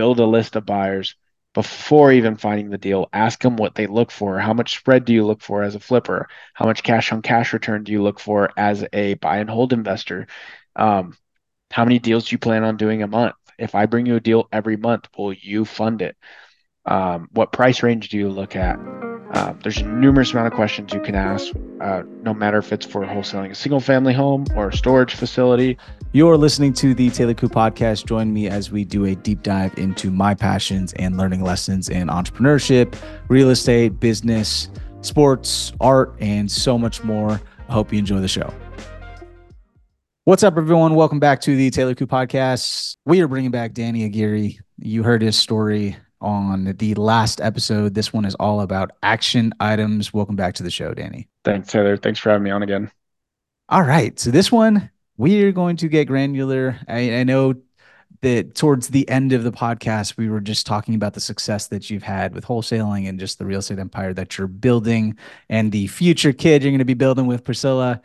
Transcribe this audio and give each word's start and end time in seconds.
build 0.00 0.20
a 0.20 0.26
list 0.26 0.56
of 0.56 0.66
buyers 0.66 1.16
before 1.54 2.12
even 2.12 2.36
finding 2.36 2.70
the 2.70 2.78
deal. 2.78 3.08
Ask 3.12 3.42
them 3.42 3.56
what 3.56 3.74
they 3.74 3.86
look 3.86 4.10
for. 4.10 4.38
How 4.38 4.54
much 4.54 4.76
spread 4.78 5.04
do 5.04 5.12
you 5.12 5.26
look 5.26 5.42
for 5.42 5.62
as 5.62 5.74
a 5.74 5.80
flipper? 5.80 6.28
How 6.54 6.66
much 6.66 6.82
cash 6.82 7.12
on 7.12 7.22
cash 7.22 7.52
return 7.52 7.84
do 7.84 7.92
you 7.92 8.02
look 8.02 8.20
for 8.20 8.50
as 8.56 8.84
a 8.92 9.14
buy 9.14 9.38
and 9.38 9.50
hold 9.50 9.72
investor? 9.72 10.26
Um, 10.76 11.16
how 11.70 11.84
many 11.84 11.98
deals 11.98 12.28
do 12.28 12.34
you 12.34 12.38
plan 12.38 12.64
on 12.64 12.76
doing 12.76 13.02
a 13.02 13.08
month? 13.08 13.36
If 13.58 13.74
I 13.74 13.86
bring 13.86 14.06
you 14.06 14.16
a 14.16 14.20
deal 14.20 14.48
every 14.52 14.76
month, 14.76 15.08
will 15.16 15.32
you 15.32 15.64
fund 15.64 16.02
it? 16.02 16.16
Um, 16.86 17.28
what 17.32 17.52
price 17.52 17.82
range 17.82 18.08
do 18.08 18.16
you 18.16 18.28
look 18.28 18.56
at? 18.56 18.78
Uh, 19.32 19.54
there's 19.62 19.80
numerous 19.82 20.32
amount 20.32 20.48
of 20.48 20.52
questions 20.54 20.92
you 20.92 21.00
can 21.00 21.14
ask, 21.14 21.52
uh, 21.80 22.02
no 22.22 22.34
matter 22.34 22.58
if 22.58 22.72
it's 22.72 22.84
for 22.84 23.04
wholesaling 23.04 23.50
a 23.50 23.54
single 23.54 23.78
family 23.78 24.12
home 24.12 24.44
or 24.56 24.68
a 24.68 24.76
storage 24.76 25.14
facility. 25.14 25.78
You're 26.12 26.36
listening 26.36 26.72
to 26.74 26.94
the 26.94 27.10
Taylor 27.10 27.34
Cu 27.34 27.48
podcast. 27.48 28.06
Join 28.06 28.32
me 28.32 28.48
as 28.48 28.72
we 28.72 28.84
do 28.84 29.04
a 29.04 29.14
deep 29.14 29.42
dive 29.42 29.72
into 29.78 30.10
my 30.10 30.34
passions 30.34 30.92
and 30.94 31.16
learning 31.16 31.44
lessons 31.44 31.88
in 31.88 32.08
entrepreneurship, 32.08 32.96
real 33.28 33.50
estate, 33.50 34.00
business, 34.00 34.68
sports, 35.02 35.72
art, 35.80 36.12
and 36.18 36.50
so 36.50 36.76
much 36.76 37.04
more. 37.04 37.40
I 37.68 37.72
hope 37.72 37.92
you 37.92 38.00
enjoy 38.00 38.18
the 38.18 38.28
show. 38.28 38.52
What's 40.24 40.42
up, 40.42 40.56
everyone? 40.56 40.96
Welcome 40.96 41.20
back 41.20 41.40
to 41.42 41.54
the 41.54 41.70
Taylor 41.70 41.94
Cu 41.94 42.08
podcast. 42.08 42.96
We 43.04 43.20
are 43.20 43.28
bringing 43.28 43.52
back 43.52 43.74
Danny 43.74 44.04
Aguirre. 44.04 44.58
You 44.78 45.04
heard 45.04 45.22
his 45.22 45.38
story 45.38 45.96
on 46.20 46.74
the 46.78 46.94
last 46.94 47.40
episode. 47.40 47.94
This 47.94 48.12
one 48.12 48.24
is 48.24 48.34
all 48.36 48.60
about 48.60 48.92
action 49.02 49.52
items. 49.60 50.12
Welcome 50.12 50.36
back 50.36 50.54
to 50.54 50.62
the 50.62 50.70
show, 50.70 50.94
Danny. 50.94 51.28
Thanks, 51.44 51.68
Taylor. 51.68 51.96
Thanks 51.96 52.18
for 52.18 52.30
having 52.30 52.44
me 52.44 52.50
on 52.50 52.62
again. 52.62 52.90
All 53.68 53.82
right. 53.82 54.18
So 54.18 54.30
this 54.30 54.50
one, 54.50 54.90
we're 55.16 55.52
going 55.52 55.76
to 55.76 55.88
get 55.88 56.06
granular. 56.06 56.78
I, 56.88 57.16
I 57.16 57.24
know 57.24 57.54
that 58.22 58.54
towards 58.54 58.88
the 58.88 59.08
end 59.08 59.32
of 59.32 59.44
the 59.44 59.52
podcast, 59.52 60.16
we 60.16 60.28
were 60.28 60.40
just 60.40 60.66
talking 60.66 60.94
about 60.94 61.14
the 61.14 61.20
success 61.20 61.68
that 61.68 61.88
you've 61.88 62.02
had 62.02 62.34
with 62.34 62.44
wholesaling 62.44 63.08
and 63.08 63.18
just 63.18 63.38
the 63.38 63.46
real 63.46 63.60
estate 63.60 63.78
empire 63.78 64.12
that 64.12 64.36
you're 64.36 64.46
building 64.46 65.16
and 65.48 65.72
the 65.72 65.86
future 65.86 66.32
kid 66.32 66.62
you're 66.62 66.70
going 66.70 66.80
to 66.80 66.84
be 66.84 66.94
building 66.94 67.26
with 67.26 67.44
Priscilla 67.44 68.02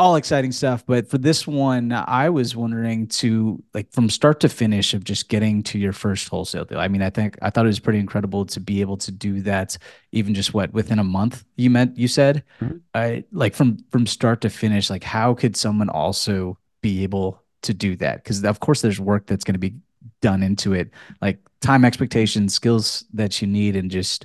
all 0.00 0.16
exciting 0.16 0.50
stuff. 0.50 0.82
But 0.86 1.10
for 1.10 1.18
this 1.18 1.46
one, 1.46 1.92
I 1.92 2.30
was 2.30 2.56
wondering 2.56 3.06
to 3.08 3.62
like 3.74 3.92
from 3.92 4.08
start 4.08 4.40
to 4.40 4.48
finish 4.48 4.94
of 4.94 5.04
just 5.04 5.28
getting 5.28 5.62
to 5.64 5.78
your 5.78 5.92
first 5.92 6.26
wholesale 6.30 6.64
deal. 6.64 6.78
I 6.78 6.88
mean, 6.88 7.02
I 7.02 7.10
think 7.10 7.36
I 7.42 7.50
thought 7.50 7.66
it 7.66 7.68
was 7.68 7.80
pretty 7.80 7.98
incredible 7.98 8.46
to 8.46 8.60
be 8.60 8.80
able 8.80 8.96
to 8.96 9.12
do 9.12 9.42
that, 9.42 9.76
even 10.12 10.34
just 10.34 10.54
what 10.54 10.72
within 10.72 10.98
a 10.98 11.04
month. 11.04 11.44
You 11.56 11.68
meant 11.68 11.98
you 11.98 12.08
said, 12.08 12.42
mm-hmm. 12.62 12.78
I 12.94 13.24
like 13.30 13.54
from 13.54 13.76
from 13.90 14.06
start 14.06 14.40
to 14.40 14.48
finish. 14.48 14.88
Like, 14.88 15.04
how 15.04 15.34
could 15.34 15.54
someone 15.54 15.90
also 15.90 16.56
be 16.80 17.02
able 17.02 17.42
to 17.62 17.74
do 17.74 17.94
that? 17.96 18.24
Because 18.24 18.42
of 18.42 18.60
course, 18.60 18.80
there's 18.80 18.98
work 18.98 19.26
that's 19.26 19.44
going 19.44 19.54
to 19.54 19.58
be 19.58 19.74
done 20.22 20.42
into 20.42 20.72
it, 20.72 20.90
like 21.20 21.40
time 21.60 21.84
expectations, 21.84 22.54
skills 22.54 23.04
that 23.12 23.42
you 23.42 23.46
need, 23.46 23.76
and 23.76 23.90
just 23.90 24.24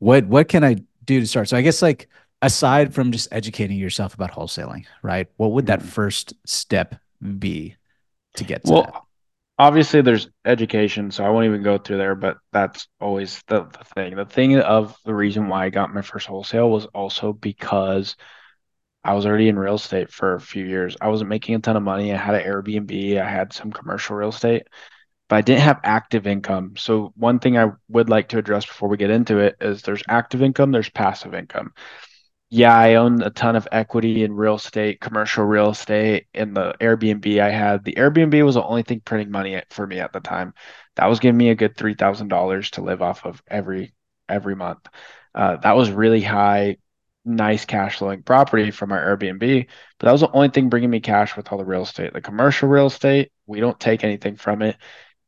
what 0.00 0.26
what 0.26 0.48
can 0.48 0.64
I 0.64 0.78
do 1.04 1.20
to 1.20 1.26
start? 1.28 1.48
So 1.48 1.56
I 1.56 1.62
guess 1.62 1.80
like 1.80 2.08
aside 2.42 2.94
from 2.94 3.12
just 3.12 3.28
educating 3.32 3.78
yourself 3.78 4.14
about 4.14 4.32
wholesaling, 4.32 4.86
right? 5.02 5.28
What 5.36 5.52
would 5.52 5.66
that 5.66 5.80
mm-hmm. 5.80 5.88
first 5.88 6.34
step 6.46 6.94
be 7.38 7.76
to 8.36 8.44
get 8.44 8.64
to 8.64 8.72
well, 8.72 8.82
that? 8.82 9.02
Obviously, 9.60 10.02
there's 10.02 10.28
education, 10.44 11.10
so 11.10 11.24
I 11.24 11.30
won't 11.30 11.46
even 11.46 11.64
go 11.64 11.78
through 11.78 11.98
there, 11.98 12.14
but 12.14 12.38
that's 12.52 12.86
always 13.00 13.42
the, 13.48 13.64
the 13.64 13.84
thing. 13.96 14.14
The 14.14 14.24
thing 14.24 14.58
of 14.60 14.96
the 15.04 15.14
reason 15.14 15.48
why 15.48 15.64
I 15.64 15.70
got 15.70 15.92
my 15.92 16.02
first 16.02 16.28
wholesale 16.28 16.70
was 16.70 16.86
also 16.86 17.32
because 17.32 18.14
I 19.02 19.14
was 19.14 19.26
already 19.26 19.48
in 19.48 19.58
real 19.58 19.74
estate 19.74 20.12
for 20.12 20.34
a 20.34 20.40
few 20.40 20.64
years. 20.64 20.96
I 21.00 21.08
wasn't 21.08 21.30
making 21.30 21.56
a 21.56 21.58
ton 21.58 21.76
of 21.76 21.82
money. 21.82 22.12
I 22.12 22.16
had 22.16 22.36
an 22.36 22.46
Airbnb, 22.46 23.20
I 23.20 23.28
had 23.28 23.52
some 23.52 23.72
commercial 23.72 24.14
real 24.14 24.28
estate, 24.28 24.68
but 25.28 25.36
I 25.36 25.40
didn't 25.40 25.62
have 25.62 25.80
active 25.82 26.28
income. 26.28 26.74
So, 26.76 27.12
one 27.16 27.40
thing 27.40 27.58
I 27.58 27.72
would 27.88 28.08
like 28.08 28.28
to 28.28 28.38
address 28.38 28.64
before 28.64 28.88
we 28.88 28.96
get 28.96 29.10
into 29.10 29.38
it 29.38 29.56
is 29.60 29.82
there's 29.82 30.04
active 30.08 30.40
income, 30.40 30.70
there's 30.70 30.90
passive 30.90 31.34
income 31.34 31.72
yeah, 32.50 32.74
I 32.76 32.94
own 32.94 33.22
a 33.22 33.30
ton 33.30 33.56
of 33.56 33.68
equity 33.72 34.24
in 34.24 34.32
real 34.34 34.54
estate, 34.54 35.00
commercial 35.00 35.44
real 35.44 35.70
estate, 35.70 36.28
in 36.32 36.54
the 36.54 36.74
Airbnb 36.80 37.40
I 37.40 37.50
had. 37.50 37.84
The 37.84 37.94
Airbnb 37.94 38.42
was 38.44 38.54
the 38.54 38.62
only 38.64 38.82
thing 38.82 39.00
printing 39.00 39.30
money 39.30 39.60
for 39.70 39.86
me 39.86 40.00
at 40.00 40.12
the 40.14 40.20
time. 40.20 40.54
That 40.96 41.06
was 41.06 41.20
giving 41.20 41.36
me 41.36 41.50
a 41.50 41.54
good 41.54 41.76
three 41.76 41.94
thousand 41.94 42.28
dollars 42.28 42.70
to 42.72 42.82
live 42.82 43.02
off 43.02 43.26
of 43.26 43.42
every 43.48 43.94
every 44.28 44.56
month. 44.56 44.86
Uh, 45.34 45.56
that 45.56 45.76
was 45.76 45.90
really 45.90 46.22
high, 46.22 46.78
nice 47.24 47.66
cash 47.66 47.98
flowing 47.98 48.22
property 48.22 48.70
from 48.70 48.92
our 48.92 49.16
Airbnb. 49.16 49.66
But 49.98 50.06
that 50.06 50.12
was 50.12 50.22
the 50.22 50.30
only 50.32 50.48
thing 50.48 50.70
bringing 50.70 50.90
me 50.90 51.00
cash 51.00 51.36
with 51.36 51.52
all 51.52 51.58
the 51.58 51.64
real 51.66 51.82
estate. 51.82 52.14
The 52.14 52.20
commercial 52.22 52.68
real 52.70 52.86
estate, 52.86 53.30
we 53.46 53.60
don't 53.60 53.78
take 53.78 54.04
anything 54.04 54.36
from 54.36 54.62
it. 54.62 54.76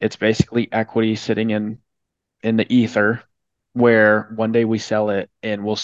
It's 0.01 0.17
basically 0.17 0.73
equity 0.73 1.17
sitting 1.17 1.51
in 1.51 1.81
in 2.43 2.57
the 2.57 2.73
ether, 2.75 3.23
where 3.75 4.33
one 4.37 4.53
day 4.53 4.65
we 4.65 4.79
sell 4.79 5.11
it 5.11 5.31
and 5.43 5.65
we'll 5.65 5.79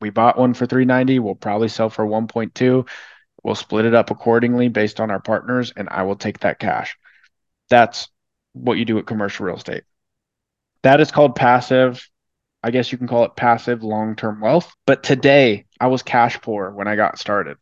we 0.00 0.10
bought 0.10 0.38
one 0.38 0.54
for 0.54 0.66
390 0.66 1.18
we'll 1.18 1.34
probably 1.34 1.68
sell 1.68 1.90
for 1.90 2.06
1.2 2.06 2.86
we'll 3.42 3.54
split 3.54 3.84
it 3.84 3.94
up 3.94 4.10
accordingly 4.10 4.68
based 4.68 5.00
on 5.00 5.10
our 5.10 5.20
partners 5.20 5.72
and 5.76 5.88
i 5.90 6.02
will 6.02 6.16
take 6.16 6.40
that 6.40 6.58
cash. 6.58 6.96
That's 7.68 8.08
what 8.52 8.78
you 8.78 8.84
do 8.84 8.96
with 8.96 9.06
commercial 9.06 9.46
real 9.46 9.56
estate. 9.56 9.84
That 10.82 11.00
is 11.00 11.12
called 11.12 11.36
passive. 11.36 12.06
I 12.62 12.70
guess 12.70 12.92
you 12.92 12.98
can 12.98 13.06
call 13.06 13.24
it 13.24 13.36
passive 13.36 13.82
long-term 13.82 14.40
wealth. 14.40 14.70
But 14.86 15.02
today 15.02 15.66
i 15.78 15.86
was 15.86 16.02
cash 16.02 16.40
poor 16.40 16.70
when 16.70 16.88
i 16.88 16.96
got 16.96 17.18
started. 17.18 17.56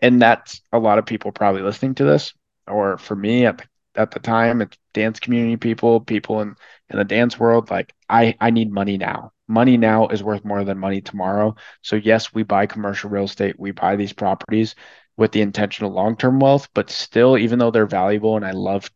And 0.00 0.20
that's 0.20 0.60
a 0.72 0.78
lot 0.78 0.98
of 0.98 1.06
people 1.06 1.32
probably 1.32 1.62
listening 1.62 1.94
to 1.96 2.04
this 2.04 2.34
or 2.66 2.98
for 2.98 3.14
me 3.14 3.46
at 3.46 3.58
the, 3.58 3.64
at 3.96 4.10
the 4.10 4.20
time 4.20 4.60
it's 4.60 4.76
dance 4.92 5.20
community 5.20 5.56
people 5.56 6.00
people 6.00 6.40
in 6.40 6.56
in 6.90 6.98
the 6.98 7.04
dance 7.04 7.38
world. 7.38 7.70
Like 7.70 7.94
i 8.08 8.34
i 8.40 8.50
need 8.50 8.72
money 8.72 8.98
now 8.98 9.32
money 9.46 9.76
now 9.76 10.08
is 10.08 10.22
worth 10.22 10.44
more 10.44 10.64
than 10.64 10.78
money 10.78 11.00
tomorrow. 11.00 11.54
So 11.82 11.96
yes, 11.96 12.32
we 12.32 12.42
buy 12.42 12.66
commercial 12.66 13.10
real 13.10 13.24
estate, 13.24 13.58
we 13.58 13.70
buy 13.72 13.96
these 13.96 14.12
properties 14.12 14.74
with 15.16 15.32
the 15.32 15.42
intention 15.42 15.84
of 15.86 15.92
long-term 15.92 16.40
wealth, 16.40 16.68
but 16.74 16.90
still 16.90 17.38
even 17.38 17.58
though 17.58 17.70
they're 17.70 17.86
valuable 17.86 18.36
and 18.36 18.44
I 18.44 18.52
love 18.52 18.90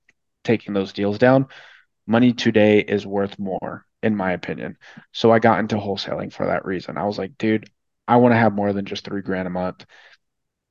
taking 0.44 0.75
those 0.75 0.92
deals 0.92 1.19
down, 1.19 1.47
money 2.06 2.32
today 2.32 2.81
is 2.81 3.06
worth 3.06 3.38
more 3.38 3.84
in 4.03 4.16
my 4.16 4.32
opinion. 4.32 4.78
So 5.12 5.31
I 5.31 5.38
got 5.38 5.60
into 5.60 5.76
wholesaling 5.76 6.32
for 6.32 6.47
that 6.47 6.65
reason. 6.65 6.97
I 6.97 7.04
was 7.04 7.19
like, 7.19 7.36
dude, 7.38 7.70
I 8.06 8.16
want 8.16 8.32
to 8.32 8.38
have 8.38 8.54
more 8.54 8.72
than 8.72 8.86
just 8.86 9.04
3 9.04 9.22
grand 9.22 9.47
a 9.47 9.50
month. 9.50 9.84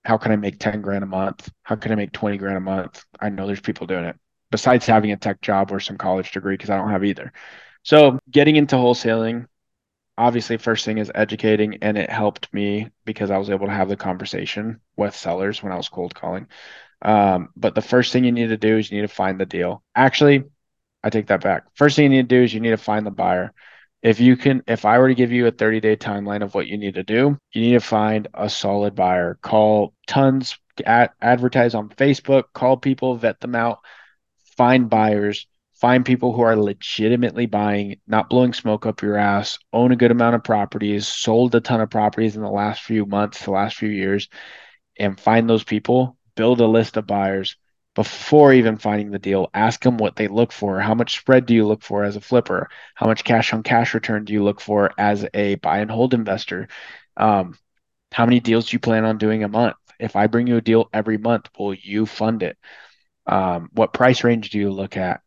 How 0.04 0.18
can 0.18 0.32
I 0.32 0.38
make 0.38 0.60
10 0.60 0.82
grand 0.82 1.04
a 1.04 1.08
month? 1.08 1.50
How 1.64 1.76
can 1.76 1.92
I 1.92 1.96
make 1.96 2.14
20 2.14 2.38
grand 2.38 2.58
a 2.58 2.62
month? 2.62 3.04
I 3.20 3.30
know 3.30 3.46
there's 3.46 3.60
people 3.62 3.88
doing 3.88 4.06
it 4.06 4.16
besides 4.50 4.86
having 4.86 5.12
a 5.12 5.18
tech 5.18 5.42
job 5.42 5.72
or 5.72 5.80
some 5.80 5.98
college 5.98 6.32
degree 6.32 6.54
because 6.54 6.70
I 6.70 6.78
don't 6.78 6.90
have 6.90 7.04
either. 7.04 7.34
So 7.84 8.20
getting 8.32 8.56
into 8.56 8.76
wholesaling, 8.76 9.46
obviously 10.18 10.58
first 10.58 10.86
thing 10.86 10.98
is 10.98 11.12
educating 11.14 11.78
and 11.82 11.98
it 11.98 12.10
helped 12.10 12.54
me 12.54 12.90
because 13.06 13.32
I 13.32 13.38
was 13.38 13.50
able 13.50 13.68
to 13.68 13.74
have 13.74 13.90
the 13.90 13.96
conversation 13.96 14.80
with 14.96 15.16
sellers 15.16 15.62
when 15.62 15.72
I 15.72 15.78
was 15.78 15.90
cold 15.90 16.16
calling. 16.16 16.48
Um, 17.02 17.50
but 17.56 17.76
the 17.76 17.82
first 17.82 18.12
thing 18.12 18.24
you 18.24 18.32
need 18.32 18.48
to 18.48 18.58
do 18.58 18.78
is 18.78 18.92
you 18.92 19.00
need 19.02 19.08
to 19.08 19.14
find 19.14 19.40
the 19.40 19.46
deal. 19.46 19.84
Actually, 19.96 20.44
I 21.04 21.10
take 21.10 21.28
that 21.28 21.42
back. 21.42 21.66
First 21.76 21.96
thing 21.96 22.06
you 22.06 22.10
need 22.10 22.30
to 22.30 22.36
do 22.36 22.44
is 22.44 22.54
you 22.54 22.60
need 22.60 22.72
to 22.72 22.78
find 22.78 23.06
the 23.06 23.12
buyer. 23.12 23.54
If 24.02 24.20
you 24.20 24.36
can, 24.38 24.64
if 24.68 24.86
I 24.86 25.00
were 25.00 25.08
to 25.10 25.16
give 25.16 25.32
you 25.32 25.48
a 25.48 25.52
30 25.52 25.80
day 25.80 25.96
timeline 25.96 26.44
of 26.44 26.54
what 26.56 26.68
you 26.68 26.78
need 26.78 26.96
to 26.96 27.04
do, 27.04 27.38
you 27.54 27.62
need 27.62 27.74
to 27.74 27.80
find 27.80 28.28
a 28.34 28.50
solid 28.50 28.96
buyer. 28.96 29.38
Call 29.42 29.94
tons, 30.08 30.58
ad- 30.86 31.12
advertise 31.22 31.76
on 31.76 31.90
Facebook, 31.90 32.46
call 32.54 32.78
people, 32.78 33.16
vet 33.16 33.40
them 33.40 33.56
out, 33.56 33.80
find 34.58 34.90
buyers 34.90 35.48
find 35.80 36.06
people 36.06 36.34
who 36.34 36.42
are 36.42 36.56
legitimately 36.56 37.46
buying, 37.46 38.00
not 38.08 38.30
blowing 38.30 38.54
smoke 38.54 38.86
up 38.86 39.02
your 39.02 39.18
ass, 39.18 39.60
own 39.72 39.92
a 39.92 39.96
good 39.96 40.12
amount 40.12 40.36
of 40.36 40.44
properties, 40.44 41.08
sold 41.08 41.54
a 41.56 41.62
ton 41.62 41.82
of 41.82 41.90
properties 41.90 42.36
in 42.36 42.42
the 42.42 42.50
last 42.50 42.82
few 42.82 43.06
months, 43.06 43.44
the 43.44 43.52
last 43.52 43.78
few 43.78 43.90
years, 43.90 44.28
and 44.98 45.20
find 45.20 45.50
those 45.50 45.64
people, 45.64 46.18
build 46.36 46.62
a 46.62 46.68
list 46.68 46.98
of 46.98 47.06
buyers 47.06 47.58
before 47.94 48.54
even 48.54 48.78
finding 48.78 49.12
the 49.12 49.20
deal. 49.20 49.50
Ask 49.54 49.82
them 49.82 49.98
what 49.98 50.16
they 50.16 50.28
look 50.28 50.52
for. 50.52 50.80
How 50.80 50.96
much 50.96 51.18
spread 51.18 51.46
do 51.46 51.54
you 51.54 51.66
look 51.66 51.84
for 51.84 52.04
as 52.04 52.16
a 52.16 52.22
flipper? 52.22 52.70
How 52.96 53.08
much 53.08 53.24
cash 53.24 53.54
on 53.54 53.64
cash 53.64 53.94
return 53.94 54.26
do 54.26 54.34
you 54.34 54.44
look 54.44 54.62
for 54.62 54.92
as 54.98 55.26
a 55.34 55.56
buy 55.56 55.80
and 55.80 55.92
hold 55.92 56.14
investor? 56.14 56.68
Um, 57.16 57.58
how 58.12 58.26
many 58.26 58.40
deals 58.40 58.70
do 58.70 58.76
you 58.76 58.80
plan 58.80 59.06
on 59.06 59.18
doing 59.18 59.44
a 59.44 59.48
month? 59.48 59.76
If 60.00 60.16
I 60.16 60.28
bring 60.28 60.48
you 60.48 60.58
a 60.58 60.62
deal 60.62 60.90
every 60.94 61.18
month, 61.18 61.50
will 61.58 61.74
you 61.74 62.06
fund 62.06 62.44
it? 62.44 62.58
Um, 63.26 63.70
what 63.74 63.94
price 63.94 64.24
range 64.24 64.52
do 64.52 64.60
you 64.60 64.72
look 64.72 64.96
at? 64.96 65.22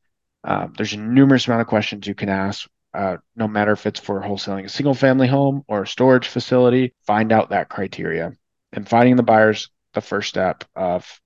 Um, 0.45 0.73
there's 0.77 0.93
a 0.93 0.99
numerous 0.99 1.47
amount 1.47 1.63
of 1.63 1.67
questions 1.67 2.07
you 2.07 2.15
can 2.15 2.29
ask, 2.29 2.69
uh, 2.95 3.19
no 3.37 3.47
matter 3.47 3.73
if 3.73 3.87
it's 3.87 4.01
for 4.01 4.21
wholesaling 4.21 4.65
a 4.65 4.69
single 4.69 4.95
family 4.95 5.29
home 5.29 5.65
or 5.69 5.83
a 5.83 5.87
storage 5.87 6.29
facility. 6.29 6.95
Find 7.07 7.33
out 7.33 7.51
that 7.51 7.69
criteria 7.69 8.33
and 8.73 8.89
finding 8.89 9.17
the 9.17 9.23
buyers 9.23 9.69
the 9.95 10.01
first 10.01 10.29
step 10.29 10.65
of 10.75 11.21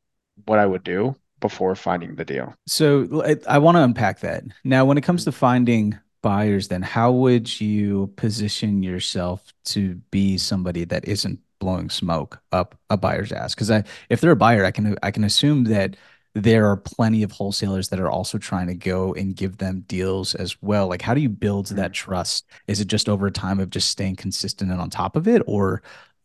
what 0.47 0.59
I 0.59 0.67
would 0.67 0.85
do 0.85 1.15
before 1.41 1.75
finding 1.75 2.15
the 2.15 2.25
deal. 2.25 2.55
So 2.67 3.23
I 3.47 3.59
want 3.59 3.77
to 3.77 3.83
unpack 3.83 4.21
that. 4.21 4.45
Now, 4.65 4.85
when 4.85 4.97
it 4.97 5.03
comes 5.03 5.25
to 5.25 5.33
finding 5.33 5.99
buyers, 6.23 6.69
then 6.69 6.81
how 6.81 7.13
would 7.13 7.61
you 7.61 8.11
position 8.17 8.83
yourself 8.83 9.53
to 9.67 9.97
be 10.11 10.39
somebody 10.39 10.85
that 10.85 11.07
isn't 11.07 11.39
blowing 11.59 11.91
smoke 11.91 12.41
up 12.51 12.75
a 12.89 12.97
buyer's 12.97 13.31
ass? 13.31 13.55
Because 13.55 13.71
I, 13.71 13.85
if 14.09 14.23
they're 14.23 14.31
a 14.31 14.37
buyer, 14.37 14.65
I 14.65 14.71
can 14.71 14.97
I 15.03 15.11
can 15.11 15.23
assume 15.23 15.65
that 15.65 15.97
there 16.35 16.67
are 16.67 16.77
plenty 16.77 17.23
of 17.23 17.33
wholesalers 17.33 17.89
that 17.91 18.01
are 18.01 18.11
also 18.11 18.39
trying 18.39 18.67
to 18.67 18.75
go 18.75 19.15
and 19.15 19.37
give 19.37 19.59
them 19.59 19.83
deals 19.87 20.35
as 20.35 20.61
well. 20.63 20.89
Like, 20.89 21.03
how 21.03 21.15
do 21.15 21.21
you 21.21 21.29
build 21.29 21.69
that 21.69 21.93
Mm-hmm. 21.93 21.95
trust? 21.95 22.47
Is 22.67 22.81
it 22.81 22.87
just 22.89 23.09
over 23.09 23.31
time 23.31 23.61
of 23.61 23.71
just 23.71 23.91
staying 23.91 24.17
consistent 24.17 24.71
and 24.73 24.81
on 24.81 24.91
top 24.91 25.17
of 25.17 25.29
it, 25.29 25.43
or 25.47 25.83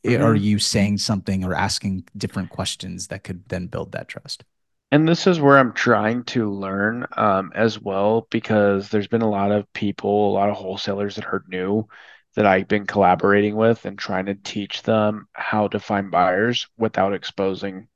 are 0.08 0.36
Mm-hmm. 0.36 0.36
you 0.36 0.58
saying 0.60 0.98
something 0.98 1.44
or 1.44 1.54
asking 1.54 2.06
different 2.18 2.50
questions 2.50 3.08
that 3.08 3.24
could 3.24 3.48
then 3.50 3.68
build 3.68 3.92
that 3.92 4.08
trust? 4.08 4.44
And 4.92 5.08
this 5.08 5.28
is 5.28 5.40
where 5.40 5.58
I'm 5.58 5.74
trying 5.74 6.24
to 6.26 6.50
learn 6.52 7.06
um, 7.16 7.52
as 7.56 7.80
well, 7.80 8.28
because 8.32 8.90
there's 8.90 9.08
been 9.08 9.22
a 9.22 9.30
lot 9.30 9.52
of 9.52 9.72
people, 9.74 10.32
a 10.32 10.34
lot 10.34 10.50
of 10.50 10.56
wholesalers 10.58 11.16
that 11.16 11.26
are 11.26 11.44
new 11.48 11.88
that 12.36 12.46
I've 12.46 12.68
been 12.68 12.86
collaborating 12.88 13.56
with 13.56 13.86
and 13.86 13.98
trying 13.98 14.26
to 14.28 14.36
teach 14.36 14.82
them 14.84 15.28
how 15.34 15.68
to 15.70 15.80
find 15.80 16.10
buyers 16.12 16.68
without 16.78 17.14
exposing 17.14 17.88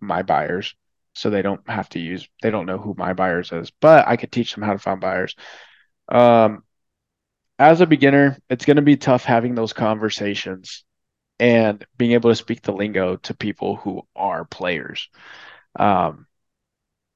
my 0.00 0.22
buyers. 0.22 0.74
So 1.18 1.30
they 1.30 1.42
don't 1.42 1.68
have 1.68 1.88
to 1.90 2.00
use, 2.00 2.28
they 2.42 2.50
don't 2.50 2.66
know 2.66 2.78
who 2.78 2.94
my 2.96 3.12
buyers 3.12 3.52
is, 3.52 3.70
but 3.80 4.06
I 4.08 4.16
could 4.16 4.32
teach 4.32 4.54
them 4.54 4.62
how 4.64 4.72
to 4.72 4.78
find 4.78 5.00
buyers. 5.00 5.34
Um, 6.08 6.64
as 7.58 7.80
a 7.80 7.86
beginner, 7.86 8.38
it's 8.48 8.64
going 8.64 8.76
to 8.76 8.82
be 8.82 8.96
tough 8.96 9.24
having 9.24 9.54
those 9.54 9.72
conversations 9.72 10.84
and 11.40 11.86
being 11.98 12.12
able 12.12 12.30
to 12.30 12.36
speak 12.36 12.62
the 12.62 12.72
lingo 12.72 13.16
to 13.16 13.34
people 13.34 13.76
who 13.76 14.02
are 14.16 14.44
players. 14.44 15.08
Um, 15.78 16.26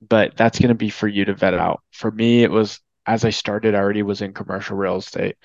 but 0.06 0.36
that's 0.36 0.58
going 0.58 0.68
to 0.70 0.74
be 0.74 0.90
for 0.90 1.08
you 1.08 1.24
to 1.26 1.34
vet 1.34 1.54
out. 1.54 1.82
For 1.92 2.10
me, 2.10 2.42
it 2.42 2.50
was 2.50 2.80
as 3.06 3.24
I 3.24 3.30
started, 3.30 3.74
I 3.74 3.78
already 3.78 4.02
was 4.02 4.22
in 4.22 4.32
commercial 4.32 4.76
real 4.76 4.96
estate. 4.96 5.36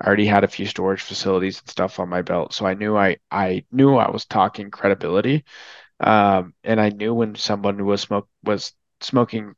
I 0.00 0.06
already 0.06 0.26
had 0.26 0.44
a 0.44 0.48
few 0.48 0.66
storage 0.66 1.02
facilities 1.02 1.60
and 1.60 1.70
stuff 1.70 2.00
on 2.00 2.08
my 2.08 2.22
belt, 2.22 2.54
so 2.54 2.66
I 2.66 2.74
knew 2.74 2.96
I 2.96 3.18
I 3.30 3.64
knew 3.72 3.96
I 3.96 4.10
was 4.10 4.26
talking 4.26 4.70
credibility. 4.70 5.44
Um, 6.02 6.54
and 6.64 6.80
I 6.80 6.90
knew 6.90 7.14
when 7.14 7.34
someone 7.36 7.84
was 7.84 8.00
smoke 8.02 8.28
was 8.44 8.72
smoking 9.00 9.54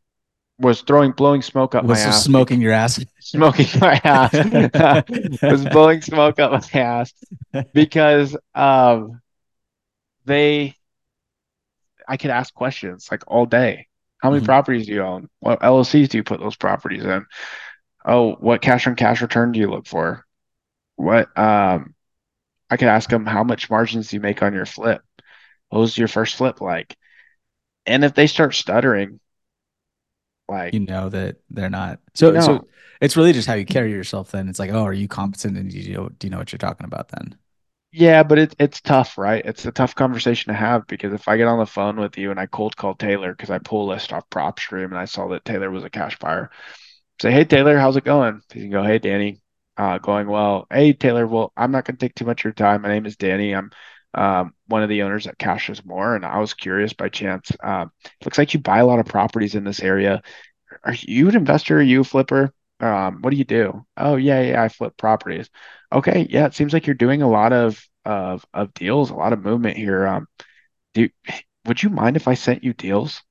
was 0.59 0.83
throwing 0.83 1.13
blowing 1.13 1.43
smoke 1.43 1.75
up 1.75 1.89
my 1.89 1.99
Was 1.99 2.01
ass, 2.01 2.25
smoking 2.25 2.61
your 2.61 2.73
ass? 2.73 3.05
smoking 3.21 3.81
my 3.81 4.01
ass, 4.05 4.41
was 5.49 5.67
blowing 5.67 6.03
smoke 6.03 6.39
up 6.41 6.53
my 6.53 6.81
ass 6.81 7.13
because 7.75 8.37
um 8.55 9.21
they 10.25 10.75
I 12.09 12.17
could 12.17 12.31
ask 12.31 12.53
questions 12.55 13.09
like 13.11 13.23
all 13.27 13.47
day. 13.47 13.89
How 14.19 14.31
many 14.31 14.41
Mhm. 14.41 14.47
properties 14.47 14.87
do 14.87 14.93
you 14.95 15.03
own? 15.03 15.29
What 15.41 15.63
LLCs 15.63 16.09
do 16.09 16.19
you 16.19 16.25
put 16.25 16.41
those 16.41 16.57
properties 16.57 17.05
in? 17.05 17.27
Oh, 18.05 18.35
what 18.35 18.63
cash 18.63 18.87
on 18.87 18.97
cash 18.97 19.23
return 19.23 19.53
do 19.53 19.61
you 19.61 19.71
look 19.71 19.87
for? 19.87 20.25
What 20.97 21.37
um 21.39 21.95
I 22.71 22.77
could 22.79 22.89
ask 22.89 23.11
them 23.11 23.27
how 23.27 23.45
much 23.45 23.71
margins 23.71 24.11
do 24.11 24.17
you 24.17 24.21
make 24.21 24.43
on 24.43 24.55
your 24.55 24.67
flip? 24.67 25.03
What 25.75 25.81
was 25.81 25.99
your 25.99 26.09
first 26.09 26.37
flip 26.37 26.61
like? 26.61 26.97
And 27.87 28.05
if 28.05 28.15
they 28.15 28.27
start 28.29 28.55
stuttering, 28.55 29.21
like 30.49 30.77
You 30.77 30.81
know 30.81 31.09
that 31.11 31.37
they're 31.51 31.71
not. 31.71 32.01
you 32.21 32.33
So, 32.33 32.39
so 32.41 32.67
it's 33.01 33.17
really 33.17 33.33
just 33.33 33.47
how 33.47 33.55
you 33.55 33.65
carry 33.67 33.93
yourself. 33.93 34.31
Then 34.33 34.49
it's 34.49 34.59
like, 34.59 34.71
oh, 34.71 34.85
are 34.85 34.93
you 34.93 35.09
competent 35.09 35.57
and 35.57 35.71
do 35.71 35.79
you 35.79 35.95
know, 35.95 36.09
do 36.09 36.27
you 36.27 36.31
know 36.31 36.39
what 36.39 36.53
you're 36.53 36.59
talking 36.59 36.87
about? 36.87 37.09
Then. 37.09 37.39
yeah, 37.93 38.25
but 38.25 38.39
it's 38.39 38.55
it's 38.59 38.81
tough, 38.81 39.17
right? 39.19 39.45
It's 39.45 39.65
a 39.67 39.73
tough 39.73 39.95
conversation 39.95 40.53
to 40.53 40.59
have 40.59 40.87
because 40.89 41.13
if 41.13 41.29
I 41.29 41.37
get 41.37 41.47
on 41.47 41.59
the 41.61 41.67
phone 41.67 41.97
with 42.01 42.19
you 42.19 42.31
and 42.33 42.41
I 42.41 42.47
cold 42.47 42.77
call 42.77 42.95
Taylor 42.97 43.33
because 43.33 43.51
I 43.51 43.59
pull 43.59 43.89
a 43.89 43.93
list 43.93 44.13
off 44.13 44.29
PropStream 44.31 44.87
and 44.87 44.99
I 44.99 45.05
saw 45.05 45.29
that 45.29 45.45
Taylor 45.45 45.71
was 45.71 45.85
a 45.85 45.91
cash 45.91 46.19
buyer, 46.19 46.51
say, 47.23 47.33
hey 47.33 47.45
Taylor, 47.45 47.79
how's 47.79 47.97
it 47.97 48.05
going? 48.05 48.43
He 48.53 48.63
can 48.63 48.71
go, 48.71 48.85
hey 48.85 48.99
Danny, 48.99 49.43
uh, 49.77 49.99
going 49.99 50.29
well. 50.29 50.67
Hey 50.73 50.93
Taylor, 50.95 51.27
well, 51.27 51.53
I'm 51.57 51.73
not 51.73 51.85
going 51.85 51.97
to 51.97 52.07
take 52.07 52.15
too 52.17 52.27
much 52.27 52.41
of 52.43 52.45
your 52.47 52.53
time. 52.55 52.83
My 52.83 52.89
name 52.89 53.07
is 53.07 53.17
Danny. 53.17 53.55
I'm 53.55 53.71
um, 54.15 54.55
one 54.69 54.83
of 54.83 54.89
the 54.89 55.03
owners 55.03 55.27
at 55.27 55.39
Cashes 55.39 55.85
More, 55.85 56.15
and 56.17 56.25
I 56.25 56.39
was 56.39 56.55
curious 56.55 56.93
by 56.93 57.09
chance. 57.09 57.51
Um, 57.63 57.93
looks 58.25 58.39
like 58.39 58.55
you 58.55 58.61
buy 58.61 58.79
a 58.79 58.87
lot 58.87 58.99
of 59.01 59.07
properties 59.07 59.55
in 59.55 59.65
this 59.65 59.81
area. 59.81 60.23
Are 60.85 60.95
you 61.03 61.29
an 61.29 61.37
investor? 61.37 61.79
Are 61.79 61.83
you 61.83 62.03
a 62.03 62.05
flipper? 62.05 62.53
Um, 62.81 63.23
what 63.23 63.31
do 63.31 63.37
you 63.37 63.45
do? 63.45 63.87
Oh 63.97 64.17
yeah, 64.17 64.41
yeah, 64.43 64.63
I 64.63 64.69
flip 64.69 64.97
properties. 64.97 65.49
Okay, 65.93 66.27
yeah, 66.31 66.47
it 66.47 66.55
seems 66.55 66.73
like 66.73 66.87
you're 66.87 66.95
doing 66.95 67.23
a 67.23 67.29
lot 67.31 67.53
of 67.53 67.83
of 68.05 68.45
of 68.55 68.75
deals, 68.75 69.11
a 69.11 69.15
lot 69.15 69.33
of 69.33 69.43
movement 69.45 69.77
here. 69.79 70.07
Um, 70.07 70.29
do 70.95 71.09
would 71.67 71.83
you 71.83 71.91
mind 71.91 72.17
if 72.17 72.29
I 72.29 72.35
sent 72.35 72.65
you 72.65 72.73
deals? 72.75 73.23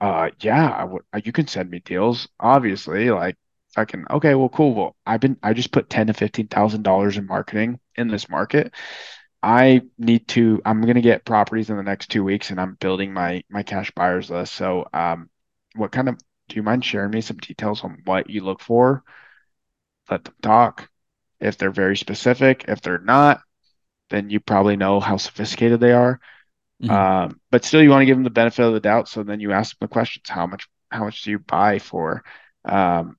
Uh, 0.00 0.30
yeah, 0.40 0.68
I 0.70 0.84
would. 0.84 1.02
uh, 1.14 1.20
You 1.24 1.32
can 1.32 1.46
send 1.46 1.70
me 1.70 1.78
deals, 1.80 2.28
obviously. 2.40 3.10
Like, 3.10 3.36
I 3.76 3.84
can. 3.84 4.04
Okay, 4.10 4.34
well, 4.34 4.48
cool. 4.48 4.74
Well, 4.74 4.96
I've 5.06 5.20
been. 5.20 5.36
I 5.42 5.52
just 5.52 5.72
put 5.72 5.88
ten 5.88 6.08
to 6.08 6.14
fifteen 6.14 6.48
thousand 6.48 6.82
dollars 6.82 7.16
in 7.16 7.26
marketing 7.26 7.78
in 7.96 8.08
this 8.08 8.28
market. 8.28 8.74
I 9.42 9.82
need 9.98 10.28
to. 10.28 10.60
I'm 10.64 10.82
gonna 10.82 11.00
get 11.00 11.24
properties 11.24 11.70
in 11.70 11.76
the 11.76 11.82
next 11.82 12.10
two 12.10 12.22
weeks, 12.24 12.50
and 12.50 12.60
I'm 12.60 12.74
building 12.74 13.12
my 13.12 13.42
my 13.48 13.62
cash 13.62 13.90
buyers 13.92 14.30
list. 14.30 14.52
So, 14.54 14.86
um, 14.92 15.30
what 15.74 15.92
kind 15.92 16.08
of? 16.08 16.18
Do 16.48 16.56
you 16.56 16.62
mind 16.62 16.84
sharing 16.84 17.10
me 17.10 17.20
some 17.22 17.38
details 17.38 17.82
on 17.84 18.02
what 18.04 18.28
you 18.30 18.42
look 18.44 18.60
for? 18.60 19.04
Let 20.10 20.24
them 20.24 20.34
talk. 20.42 20.88
If 21.40 21.58
they're 21.58 21.70
very 21.72 21.96
specific, 21.96 22.64
if 22.68 22.80
they're 22.80 22.98
not, 22.98 23.40
then 24.10 24.30
you 24.30 24.40
probably 24.40 24.76
know 24.76 25.00
how 25.00 25.18
sophisticated 25.18 25.80
they 25.80 25.92
are. 25.92 26.20
Mhm. 26.82 26.90
Um, 26.90 27.40
but 27.50 27.64
still, 27.64 27.82
you 27.82 27.90
want 27.90 28.02
to 28.02 28.06
give 28.06 28.16
them 28.16 28.24
the 28.24 28.30
benefit 28.30 28.64
of 28.66 28.74
the 28.74 28.80
doubt. 28.80 29.08
So 29.08 29.22
then 29.24 29.40
you 29.40 29.52
ask 29.52 29.78
them 29.78 29.88
the 29.88 29.92
questions: 29.92 30.28
How 30.28 30.46
much? 30.46 30.68
How 30.90 31.04
much 31.04 31.22
do 31.24 31.32
you 31.32 31.40
buy 31.40 31.78
for? 31.80 32.24
Um, 32.64 33.18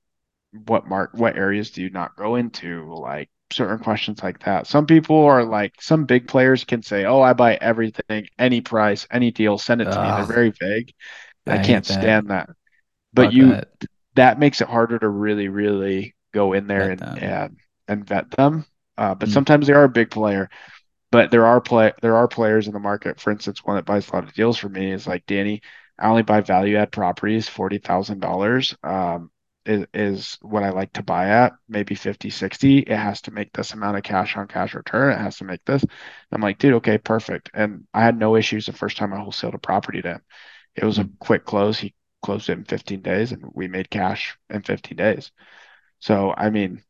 what 0.52 0.88
mark? 0.88 1.12
What 1.14 1.36
areas 1.36 1.72
do 1.72 1.82
you 1.82 1.90
not 1.90 2.16
go 2.16 2.36
into? 2.36 2.94
Like 2.94 3.30
certain 3.52 3.78
questions 3.78 4.22
like 4.22 4.40
that. 4.44 4.66
Some 4.66 4.86
people 4.86 5.24
are 5.24 5.44
like 5.44 5.74
some 5.80 6.04
big 6.04 6.28
players 6.28 6.64
can 6.64 6.82
say, 6.82 7.04
"Oh, 7.04 7.22
I 7.22 7.32
buy 7.34 7.56
everything, 7.56 8.26
any 8.38 8.60
price, 8.60 9.06
any 9.10 9.30
deal, 9.30 9.58
send 9.58 9.82
it 9.82 9.92
to 9.92 10.00
me." 10.00 10.12
They're 10.12 10.24
very 10.26 10.52
vague, 10.60 10.92
I 11.46 11.58
I 11.58 11.58
can't 11.58 11.86
that. 11.86 11.86
stand 11.86 12.30
that. 12.30 12.50
But 13.14 13.30
Fuck 13.30 13.32
you, 13.32 13.58
that. 13.58 13.68
that 14.16 14.38
makes 14.40 14.60
it 14.60 14.68
harder 14.68 14.98
to 14.98 15.08
really, 15.08 15.48
really 15.48 16.14
go 16.34 16.52
in 16.54 16.66
there 16.68 16.90
and 16.90 17.04
them. 17.04 17.16
and 17.16 17.56
and 17.88 18.06
vet 18.08 18.30
them. 18.32 18.66
Uh, 18.98 19.14
but 19.16 19.28
Mm, 19.28 19.30
sometimes 19.30 19.66
they 19.66 19.74
are 19.74 19.84
a 19.84 19.88
big 19.90 20.10
player. 20.10 20.50
But 21.10 21.30
there 21.30 21.46
are 21.46 21.60
play 21.60 21.92
there 22.02 22.16
are 22.16 22.28
players 22.28 22.66
in 22.66 22.72
the 22.74 22.80
market. 22.80 23.20
For 23.20 23.30
instance, 23.30 23.64
one 23.64 23.76
that 23.76 23.86
buys 23.86 24.08
a 24.08 24.12
lot 24.14 24.24
of 24.24 24.34
deals 24.34 24.58
for 24.58 24.68
me 24.68 24.90
is 24.92 25.06
like 25.06 25.26
Danny. 25.26 25.62
I 25.98 26.08
only 26.08 26.22
buy 26.22 26.40
value 26.40 26.76
add 26.76 26.92
properties, 26.92 27.48
forty 27.48 27.78
thousand 27.78 28.20
dollars. 28.20 28.74
Is 29.66 29.86
is 29.94 30.38
what 30.42 30.62
I 30.62 30.70
like 30.70 30.92
to 30.94 31.02
buy 31.02 31.30
at, 31.30 31.54
maybe 31.68 31.94
50, 31.94 32.30
60. 32.30 32.78
It 32.80 32.96
has 32.96 33.22
to 33.22 33.30
make 33.30 33.52
this 33.52 33.72
amount 33.72 33.96
of 33.96 34.02
cash 34.02 34.36
on 34.36 34.46
cash 34.46 34.74
return. 34.74 35.12
It 35.12 35.18
has 35.18 35.38
to 35.38 35.44
make 35.44 35.64
this. 35.64 35.84
I'm 36.30 36.42
like, 36.42 36.58
dude, 36.58 36.74
okay, 36.74 36.98
perfect. 36.98 37.50
And 37.54 37.86
I 37.94 38.02
had 38.02 38.18
no 38.18 38.36
issues 38.36 38.66
the 38.66 38.72
first 38.72 38.96
time 38.98 39.14
I 39.14 39.18
wholesaled 39.18 39.54
a 39.54 39.58
property 39.58 40.02
to 40.02 40.08
him. 40.14 40.22
It 40.76 40.84
was 40.84 40.98
a 40.98 41.04
mm. 41.04 41.18
quick 41.18 41.44
close. 41.44 41.78
He 41.78 41.94
closed 42.22 42.48
it 42.50 42.58
in 42.58 42.64
15 42.64 43.02
days 43.02 43.32
and 43.32 43.44
we 43.54 43.68
made 43.68 43.90
cash 43.90 44.36
in 44.50 44.62
15 44.62 44.96
days. 44.96 45.32
So, 46.00 46.34
I 46.36 46.50
mean, 46.50 46.82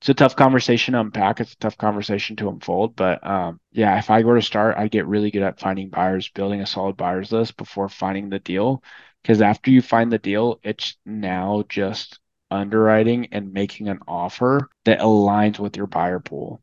it's 0.00 0.08
a 0.08 0.14
tough 0.14 0.36
conversation 0.36 0.92
to 0.92 1.00
unpack. 1.00 1.40
It's 1.40 1.54
a 1.54 1.58
tough 1.58 1.76
conversation 1.76 2.36
to 2.36 2.48
unfold. 2.48 2.94
But 2.94 3.24
um, 3.26 3.60
yeah, 3.72 3.98
if 3.98 4.10
I 4.10 4.22
were 4.22 4.36
to 4.36 4.42
start, 4.42 4.76
I'd 4.76 4.92
get 4.92 5.06
really 5.06 5.30
good 5.30 5.42
at 5.42 5.58
finding 5.58 5.90
buyers, 5.90 6.28
building 6.28 6.60
a 6.60 6.66
solid 6.66 6.96
buyers 6.96 7.32
list 7.32 7.56
before 7.56 7.88
finding 7.88 8.28
the 8.28 8.38
deal. 8.38 8.82
Because 9.22 9.42
after 9.42 9.70
you 9.70 9.82
find 9.82 10.12
the 10.12 10.18
deal, 10.18 10.60
it's 10.62 10.96
now 11.04 11.64
just 11.68 12.18
underwriting 12.50 13.28
and 13.32 13.52
making 13.52 13.88
an 13.88 14.00
offer 14.08 14.68
that 14.84 15.00
aligns 15.00 15.58
with 15.58 15.76
your 15.76 15.86
buyer 15.86 16.20
pool. 16.20 16.62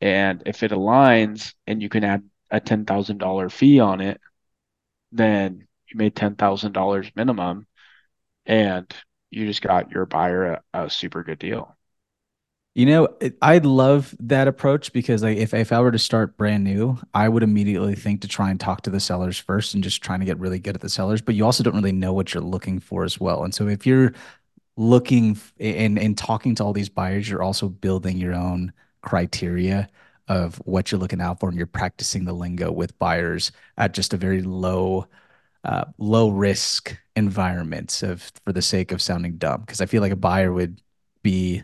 And 0.00 0.42
if 0.46 0.62
it 0.62 0.70
aligns 0.70 1.54
and 1.66 1.82
you 1.82 1.88
can 1.88 2.04
add 2.04 2.28
a 2.50 2.60
$10,000 2.60 3.50
fee 3.50 3.80
on 3.80 4.00
it, 4.00 4.20
then 5.12 5.66
you 5.88 5.98
made 5.98 6.14
$10,000 6.16 7.12
minimum 7.16 7.66
and 8.46 8.92
you 9.30 9.46
just 9.46 9.62
got 9.62 9.90
your 9.90 10.06
buyer 10.06 10.62
a, 10.74 10.84
a 10.86 10.90
super 10.90 11.22
good 11.24 11.38
deal. 11.38 11.76
You 12.74 12.86
know, 12.86 13.08
it- 13.20 13.36
I'd 13.40 13.64
love 13.64 14.16
that 14.18 14.48
approach 14.48 14.92
because 14.92 15.22
like 15.22 15.36
if 15.38 15.54
if 15.54 15.70
I 15.72 15.80
were 15.80 15.92
to 15.92 15.98
start 15.98 16.36
brand 16.36 16.64
new, 16.64 16.98
I 17.14 17.28
would 17.28 17.44
immediately 17.44 17.94
think 17.94 18.20
to 18.22 18.28
try 18.28 18.50
and 18.50 18.58
talk 18.58 18.82
to 18.82 18.90
the 18.90 18.98
sellers 19.00 19.38
first 19.38 19.74
and 19.74 19.84
just 19.84 20.02
trying 20.02 20.18
to 20.20 20.26
get 20.26 20.38
really 20.40 20.58
good 20.58 20.74
at 20.74 20.80
the 20.80 20.88
sellers, 20.88 21.20
but 21.22 21.36
you 21.36 21.44
also 21.44 21.62
don't 21.62 21.76
really 21.76 21.92
know 21.92 22.12
what 22.12 22.34
you're 22.34 22.42
looking 22.42 22.80
for 22.80 23.04
as 23.04 23.20
well. 23.20 23.44
And 23.44 23.54
so 23.54 23.68
if 23.68 23.86
you're 23.86 24.12
looking 24.76 25.38
and 25.60 25.98
and 25.98 26.18
talking 26.18 26.54
to 26.56 26.64
all 26.64 26.72
these 26.74 26.88
buyers, 26.90 27.28
you're 27.28 27.42
also 27.42 27.68
building 27.68 28.18
your 28.18 28.34
own 28.34 28.72
criteria 29.02 29.88
of 30.28 30.56
what 30.66 30.90
you're 30.92 31.00
looking 31.00 31.20
out 31.20 31.40
for 31.40 31.48
and 31.50 31.58
you're 31.58 31.66
practicing 31.66 32.24
the 32.24 32.32
lingo 32.34 32.72
with 32.72 32.98
buyers 32.98 33.52
at 33.78 33.94
just 33.94 34.14
a 34.14 34.16
very 34.18 34.42
low 34.42 35.06
uh, 35.64 35.84
low 35.98 36.30
risk 36.30 36.96
environments 37.16 38.02
of 38.02 38.30
for 38.44 38.52
the 38.52 38.62
sake 38.62 38.92
of 38.92 39.00
sounding 39.02 39.36
dumb 39.38 39.60
because 39.62 39.80
I 39.80 39.86
feel 39.86 40.02
like 40.02 40.12
a 40.12 40.16
buyer 40.16 40.52
would 40.52 40.80
be 41.22 41.62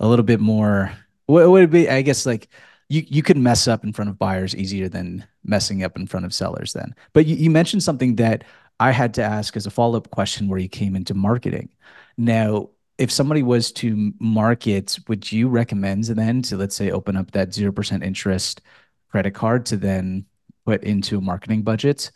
a 0.00 0.08
little 0.08 0.24
bit 0.24 0.40
more 0.40 0.92
what 1.26 1.48
would 1.48 1.62
it 1.62 1.70
be 1.70 1.88
I 1.88 2.02
guess 2.02 2.26
like 2.26 2.48
you 2.90 3.04
you 3.06 3.22
could 3.22 3.38
mess 3.38 3.68
up 3.68 3.84
in 3.84 3.92
front 3.92 4.10
of 4.10 4.18
buyers 4.18 4.54
easier 4.54 4.88
than 4.88 5.24
messing 5.44 5.84
up 5.84 5.96
in 5.96 6.06
front 6.06 6.26
of 6.26 6.34
sellers 6.34 6.74
then. 6.74 6.94
But 7.14 7.24
you, 7.26 7.36
you 7.36 7.50
mentioned 7.50 7.82
something 7.82 8.16
that 8.16 8.44
I 8.80 8.90
had 8.90 9.14
to 9.14 9.22
ask 9.22 9.56
as 9.56 9.64
a 9.64 9.70
follow-up 9.70 10.10
question 10.10 10.48
where 10.48 10.58
you 10.58 10.68
came 10.68 10.96
into 10.96 11.14
marketing. 11.14 11.70
Now 12.18 12.70
if 12.98 13.10
somebody 13.10 13.42
was 13.42 13.72
to 13.72 14.12
market 14.18 14.98
would 15.08 15.30
you 15.30 15.48
recommend 15.48 16.04
then 16.04 16.42
to 16.42 16.56
let's 16.56 16.74
say 16.74 16.90
open 16.90 17.16
up 17.16 17.30
that 17.30 17.50
0% 17.50 18.04
interest 18.04 18.60
credit 19.08 19.32
card 19.32 19.66
to 19.66 19.76
then 19.76 20.26
put 20.66 20.82
into 20.82 21.18
a 21.18 21.20
marketing 21.20 21.62
budget? 21.62 22.10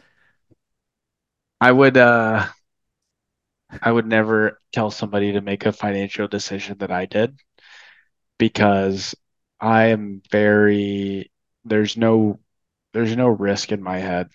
I 1.61 1.71
would 1.71 1.97
uh 1.97 2.47
I 3.81 3.93
would 3.93 4.07
never 4.07 4.61
tell 4.73 4.91
somebody 4.91 5.33
to 5.33 5.41
make 5.41 5.67
a 5.67 5.73
financial 5.73 6.29
decision 6.29 6.79
that 6.79 6.91
I 6.91 7.07
did 7.07 7.39
because 8.39 9.15
I 9.61 9.87
am 9.87 10.23
very 10.31 11.31
there's 11.65 11.97
no 11.97 12.41
there's 12.93 13.17
no 13.17 13.29
risk 13.29 13.73
in 13.73 13.83
my 13.83 13.99
head. 13.99 14.31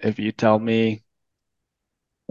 If 0.00 0.18
you 0.18 0.32
tell 0.32 0.58
me 0.58 1.02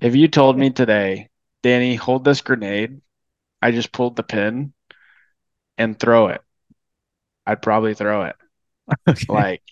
if 0.01 0.15
you 0.15 0.27
told 0.29 0.57
me 0.57 0.69
today, 0.69 1.29
Danny, 1.61 1.95
hold 1.95 2.23
this 2.23 2.39
grenade, 2.41 3.01
I 3.61 3.71
just 3.71 3.91
pulled 3.91 4.15
the 4.17 4.23
pin 4.23 4.73
and 5.77 5.99
throw 5.99 6.27
it. 6.27 6.41
I'd 7.45 7.61
probably 7.61 7.93
throw 7.93 8.23
it. 8.25 8.35
Okay. 9.07 9.25
Like 9.27 9.63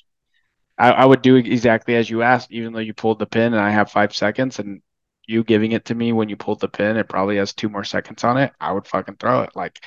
I, 0.78 0.92
I 0.92 1.06
would 1.06 1.22
do 1.22 1.36
exactly 1.38 1.96
as 1.96 2.10
you 2.10 2.24
asked, 2.24 2.52
even 2.52 2.74
though 2.74 2.80
you 2.80 2.94
pulled 2.94 3.20
the 3.20 3.26
pin 3.28 3.54
and 3.54 3.62
I 3.62 3.72
have 3.72 3.92
five 3.92 4.16
seconds 4.16 4.60
and 4.60 4.82
you 5.28 5.44
giving 5.44 5.74
it 5.74 5.86
to 5.86 5.96
me 5.96 6.14
when 6.14 6.30
you 6.30 6.38
pulled 6.38 6.62
the 6.62 6.70
pin, 6.70 6.98
it 6.98 7.10
probably 7.10 7.38
has 7.38 7.54
two 7.54 7.70
more 7.70 7.84
seconds 7.84 8.24
on 8.24 8.38
it. 8.38 8.54
I 8.60 8.72
would 8.74 8.88
fucking 8.88 9.18
throw 9.18 9.44
it. 9.44 9.56
Like 9.56 9.80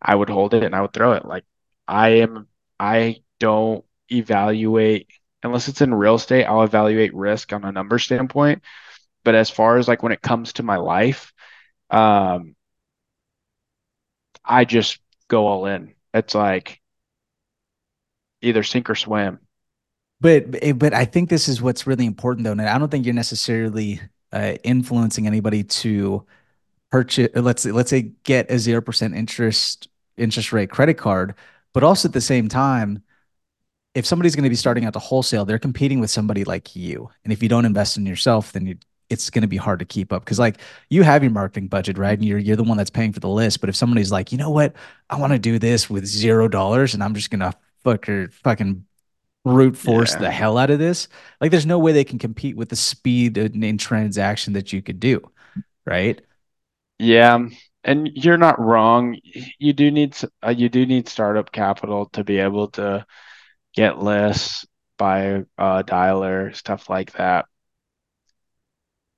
I 0.00 0.14
would 0.14 0.30
hold 0.30 0.54
it 0.54 0.62
and 0.62 0.74
I 0.74 0.80
would 0.80 0.92
throw 0.92 1.12
it. 1.12 1.24
Like 1.24 1.44
I 1.86 2.08
am, 2.20 2.48
I 2.78 3.22
don't 3.38 3.84
evaluate 4.10 5.08
unless 5.42 5.68
it's 5.68 5.80
in 5.80 5.94
real 5.94 6.16
estate. 6.16 6.44
I'll 6.44 6.62
evaluate 6.62 7.14
risk 7.14 7.52
on 7.52 7.64
a 7.64 7.72
number 7.72 7.98
standpoint. 7.98 8.62
But 9.24 9.34
as 9.34 9.50
far 9.50 9.76
as 9.76 9.88
like 9.88 10.02
when 10.02 10.12
it 10.12 10.22
comes 10.22 10.54
to 10.54 10.62
my 10.62 10.76
life, 10.76 11.32
um, 11.90 12.54
I 14.44 14.64
just 14.64 14.98
go 15.28 15.46
all 15.46 15.66
in. 15.66 15.94
It's 16.14 16.34
like 16.34 16.80
either 18.40 18.62
sink 18.62 18.88
or 18.88 18.94
swim. 18.94 19.40
But 20.20 20.46
eh, 20.62 20.72
but 20.72 20.94
I 20.94 21.04
think 21.04 21.28
this 21.28 21.48
is 21.48 21.62
what's 21.62 21.86
really 21.86 22.06
important 22.06 22.44
though, 22.44 22.52
and 22.52 22.62
I 22.62 22.78
don't 22.78 22.90
think 22.90 23.04
you're 23.04 23.14
necessarily 23.14 24.00
uh, 24.32 24.54
influencing 24.64 25.26
anybody 25.26 25.62
to 25.64 26.24
purchase. 26.90 27.28
Let's 27.34 27.64
let's 27.64 27.90
say 27.90 28.12
get 28.24 28.50
a 28.50 28.58
zero 28.58 28.80
percent 28.80 29.14
interest 29.14 29.88
interest 30.16 30.52
rate 30.52 30.70
credit 30.70 30.94
card, 30.94 31.34
but 31.74 31.82
also 31.84 32.08
at 32.08 32.12
the 32.12 32.20
same 32.20 32.48
time, 32.48 33.02
if 33.94 34.06
somebody's 34.06 34.34
going 34.34 34.44
to 34.44 34.50
be 34.50 34.56
starting 34.56 34.84
out 34.84 34.92
to 34.94 34.98
wholesale, 34.98 35.44
they're 35.44 35.58
competing 35.58 36.00
with 36.00 36.10
somebody 36.10 36.44
like 36.44 36.74
you, 36.76 37.10
and 37.24 37.32
if 37.32 37.42
you 37.42 37.48
don't 37.48 37.64
invest 37.64 37.96
in 37.96 38.06
yourself, 38.06 38.52
then 38.52 38.66
you 38.66 38.76
it's 39.10 39.30
going 39.30 39.40
to 39.42 39.48
be 39.48 39.56
hard 39.56 39.78
to 39.78 39.86
keep 39.86 40.12
up 40.12 40.22
because 40.22 40.38
like 40.38 40.58
you 40.90 41.02
have 41.02 41.22
your 41.22 41.32
marketing 41.32 41.66
budget 41.66 41.96
right 41.96 42.18
and 42.18 42.28
you're 42.28 42.38
you're 42.38 42.56
the 42.56 42.62
one 42.62 42.76
that's 42.76 42.90
paying 42.90 43.10
for 43.10 43.20
the 43.20 43.28
list 43.28 43.58
but 43.58 43.70
if 43.70 43.74
somebody's 43.74 44.12
like 44.12 44.32
you 44.32 44.36
know 44.36 44.50
what 44.50 44.74
i 45.08 45.16
want 45.16 45.32
to 45.32 45.38
do 45.38 45.58
this 45.58 45.88
with 45.88 46.04
zero 46.04 46.46
dollars 46.46 46.92
and 46.92 47.02
i'm 47.02 47.14
just 47.14 47.30
going 47.30 47.40
to 47.40 47.50
fuck 47.82 48.06
fucking 48.44 48.84
brute 49.44 49.76
force 49.76 50.14
the 50.14 50.30
hell 50.30 50.58
out 50.58 50.70
of 50.70 50.78
this. 50.78 51.08
Like, 51.40 51.50
there's 51.50 51.66
no 51.66 51.78
way 51.78 51.92
they 51.92 52.04
can 52.04 52.18
compete 52.18 52.56
with 52.56 52.68
the 52.68 52.76
speed 52.76 53.38
in, 53.38 53.62
in 53.62 53.78
transaction 53.78 54.52
that 54.54 54.72
you 54.72 54.82
could 54.82 55.00
do, 55.00 55.30
right? 55.86 56.20
Yeah. 56.98 57.38
And 57.84 58.08
you're 58.14 58.38
not 58.38 58.60
wrong. 58.60 59.16
You 59.58 59.72
do 59.72 59.90
need 59.90 60.16
uh, 60.44 60.50
you 60.50 60.68
do 60.68 60.84
need 60.84 61.08
startup 61.08 61.52
capital 61.52 62.06
to 62.10 62.24
be 62.24 62.38
able 62.38 62.68
to 62.72 63.06
get 63.74 63.98
lists, 63.98 64.66
buy 64.98 65.44
a 65.56 65.84
dialer, 65.84 66.54
stuff 66.54 66.90
like 66.90 67.12
that. 67.12 67.46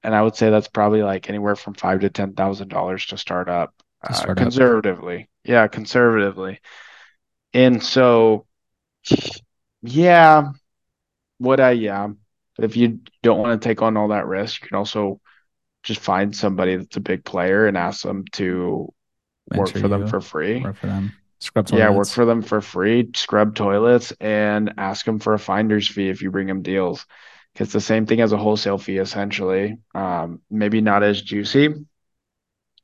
And 0.02 0.14
I 0.14 0.22
would 0.22 0.36
say 0.36 0.50
that's 0.50 0.68
probably 0.68 1.02
like 1.02 1.28
anywhere 1.28 1.56
from 1.56 1.74
five 1.74 2.00
to 2.00 2.10
ten 2.10 2.34
thousand 2.34 2.68
dollars 2.68 3.06
to 3.06 3.18
start 3.18 3.48
up, 3.48 3.74
To 4.06 4.12
uh, 4.12 4.14
start 4.14 4.42
up. 4.42 4.44
conservatively. 4.44 5.28
Yeah, 5.44 5.66
conservatively. 5.68 6.60
And 7.52 7.82
so, 7.82 8.46
yeah, 9.82 10.52
would 11.38 11.60
I? 11.60 11.72
Yeah. 11.72 12.08
But 12.56 12.64
if 12.64 12.76
you 12.76 13.00
don't 13.22 13.38
want 13.40 13.60
to 13.60 13.68
take 13.68 13.82
on 13.82 13.96
all 13.96 14.08
that 14.08 14.26
risk, 14.26 14.62
you 14.62 14.68
can 14.68 14.76
also 14.76 15.20
just 15.82 16.00
find 16.00 16.34
somebody 16.34 16.76
that's 16.76 16.96
a 16.96 17.00
big 17.00 17.24
player 17.24 17.66
and 17.66 17.76
ask 17.76 18.02
them 18.02 18.24
to 18.32 18.92
work 19.54 19.68
Mentor 19.68 19.80
for 19.80 19.88
them 19.88 20.06
for 20.06 20.20
free. 20.20 20.60
work 20.62 20.76
for 20.76 20.86
them, 20.86 21.12
scrub 21.38 21.66
Yeah, 21.72 21.90
work 21.90 22.08
for 22.08 22.24
them 22.24 22.42
for 22.42 22.60
free, 22.60 23.10
scrub 23.14 23.54
toilets, 23.54 24.12
and 24.20 24.74
ask 24.76 25.04
them 25.04 25.18
for 25.18 25.34
a 25.34 25.38
finder's 25.38 25.88
fee 25.88 26.08
if 26.08 26.22
you 26.22 26.30
bring 26.30 26.46
them 26.46 26.62
deals. 26.62 27.06
It's 27.56 27.72
the 27.72 27.80
same 27.80 28.06
thing 28.06 28.20
as 28.20 28.32
a 28.32 28.38
wholesale 28.38 28.78
fee, 28.78 28.98
essentially. 28.98 29.76
Um, 29.94 30.40
maybe 30.50 30.80
not 30.80 31.02
as 31.02 31.20
juicy. 31.20 31.68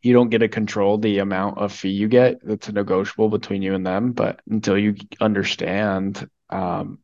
You 0.03 0.13
don't 0.13 0.31
get 0.31 0.39
to 0.39 0.49
control 0.49 0.99
the 0.99 1.19
amount 1.19 1.59
of 1.59 1.73
fee 1.73 1.91
you 1.91 2.09
get. 2.09 2.39
That's 2.45 2.71
negotiable 2.71 3.29
between 3.29 3.63
you 3.63 3.75
and 3.75 3.85
them. 3.85 4.13
But 4.13 4.41
until 4.49 4.79
you 4.79 4.95
understand, 5.21 6.29
um, 6.51 6.99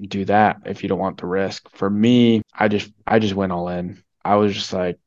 do 0.00 0.24
that 0.26 0.62
if 0.66 0.82
you 0.82 0.88
don't 0.88 0.98
want 0.98 1.18
the 1.20 1.26
risk. 1.26 1.68
For 1.76 1.88
me, 1.90 2.42
I 2.54 2.68
just 2.68 2.92
I 3.06 3.18
just 3.20 3.34
went 3.34 3.52
all 3.52 3.68
in. 3.68 4.02
I 4.24 4.36
was 4.36 4.54
just 4.54 4.72
like, 4.72 4.98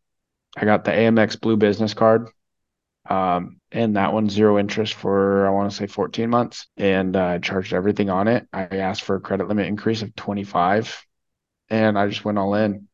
I 0.55 0.65
got 0.65 0.83
the 0.83 0.91
Amex 0.91 1.39
Blue 1.39 1.57
business 1.57 1.93
card. 1.93 2.29
Um, 3.07 3.59
and 3.71 3.97
that 3.97 4.13
one 4.13 4.29
zero 4.29 4.57
interest 4.57 4.95
for 4.95 5.45
I 5.45 5.51
want 5.51 5.69
to 5.69 5.75
say 5.75 5.85
14 5.85 6.27
months, 6.29 6.67
and 6.77 7.15
uh, 7.15 7.23
I 7.23 7.37
charged 7.37 7.73
everything 7.73 8.09
on 8.09 8.27
it. 8.27 8.47
I 8.51 8.63
asked 8.63 9.03
for 9.03 9.15
a 9.15 9.19
credit 9.19 9.47
limit 9.47 9.67
increase 9.67 10.01
of 10.01 10.15
25, 10.15 11.05
and 11.69 11.99
I 11.99 12.07
just 12.07 12.25
went 12.25 12.39
all 12.39 12.55
in. 12.55 12.87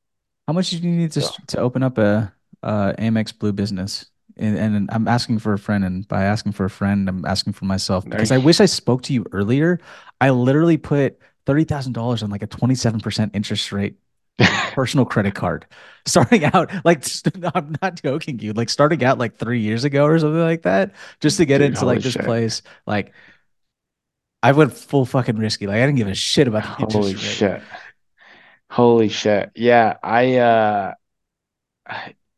How 0.47 0.53
much 0.53 0.71
do 0.71 0.77
you 0.77 0.91
need 0.91 1.11
to 1.13 1.21
So 1.21 1.33
to 1.47 1.59
open 1.59 1.81
up 1.81 1.97
a, 1.97 2.33
a 2.61 2.93
Amex 2.99 3.37
Blue 3.37 3.53
business? 3.53 4.05
And, 4.37 4.57
and 4.57 4.89
I'm 4.91 5.07
asking 5.07 5.39
for 5.39 5.53
a 5.53 5.59
friend, 5.59 5.85
and 5.85 6.07
by 6.07 6.23
asking 6.23 6.53
for 6.53 6.65
a 6.65 6.69
friend, 6.69 7.07
I'm 7.07 7.23
asking 7.25 7.53
for 7.53 7.65
myself 7.65 8.03
there, 8.03 8.11
because 8.11 8.31
I 8.31 8.37
wish 8.37 8.59
I 8.59 8.65
spoke 8.65 9.03
to 9.03 9.13
you 9.13 9.25
earlier. 9.31 9.79
I 10.19 10.31
literally 10.31 10.77
put 10.77 11.19
thirty 11.45 11.63
thousand 11.63 11.93
dollars 11.93 12.21
on 12.21 12.29
like 12.29 12.43
a 12.43 12.47
27% 12.47 13.31
interest 13.33 13.71
rate 13.71 13.95
personal 14.73 15.05
credit 15.05 15.35
card 15.35 15.65
starting 16.05 16.45
out 16.45 16.71
like 16.83 17.05
I'm 17.55 17.75
not 17.81 18.01
joking 18.01 18.39
you 18.39 18.53
like 18.53 18.69
starting 18.69 19.03
out 19.03 19.17
like 19.17 19.35
three 19.35 19.59
years 19.59 19.83
ago 19.83 20.05
or 20.05 20.17
something 20.19 20.39
like 20.39 20.63
that 20.63 20.93
just 21.19 21.37
to 21.37 21.45
get 21.45 21.59
dude, 21.59 21.67
into 21.67 21.85
like 21.85 22.01
this 22.01 22.13
shit, 22.13 22.25
place 22.25 22.61
like 22.85 23.13
I 24.43 24.53
went 24.53 24.73
full 24.73 25.05
fucking 25.05 25.37
risky 25.37 25.67
like 25.67 25.77
I 25.77 25.85
didn't 25.85 25.97
give 25.97 26.07
a 26.07 26.15
shit 26.15 26.47
about 26.47 26.63
holy 26.63 27.11
interest 27.11 27.41
rate 27.41 27.51
shit, 27.51 27.61
holy 28.69 29.09
shit. 29.09 29.51
Yeah, 29.55 29.97
I 30.01 30.37
uh, 30.37 30.93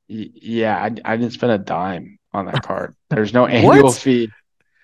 yeah, 0.08 0.78
I 0.78 0.86
I 1.06 1.18
didn't 1.18 1.32
spend 1.32 1.52
a 1.54 1.58
dime 1.58 2.20
on 2.34 2.46
that 2.48 2.64
card. 2.64 2.96
There's 3.10 3.34
no 3.34 3.46
annual 3.48 3.92
fee. 3.92 4.30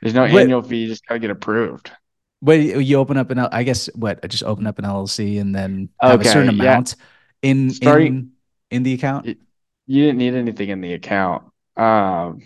There's 0.01 0.13
no 0.13 0.23
annual 0.23 0.61
fee. 0.61 0.83
You 0.83 0.87
just 0.87 1.05
gotta 1.05 1.19
get 1.19 1.31
approved. 1.31 1.91
But 2.41 2.53
you 2.59 2.97
open 2.97 3.17
up 3.17 3.31
an 3.31 3.39
I 3.39 3.63
guess 3.63 3.87
what 3.95 4.19
I 4.23 4.27
just 4.27 4.43
open 4.43 4.67
up 4.67 4.79
an 4.79 4.85
LLC 4.85 5.39
and 5.39 5.53
then 5.53 5.89
have 6.05 6.21
a 6.21 6.25
certain 6.25 6.49
Okay, 6.49 6.55
yeah. 6.55 6.81
amount 6.81 6.95
in 7.41 7.71
Starting, 7.71 8.21
in 8.21 8.31
in 8.71 8.83
the 8.83 8.93
account 8.93 9.27
you 9.87 10.05
didn't 10.05 10.19
need 10.19 10.33
anything 10.35 10.69
in 10.69 10.81
the 10.81 10.93
account. 10.93 11.43
Um, 11.75 12.41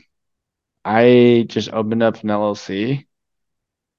I 0.86 1.46
just 1.50 1.72
opened 1.74 2.04
up 2.04 2.24
an 2.24 2.32
LLC. 2.32 3.06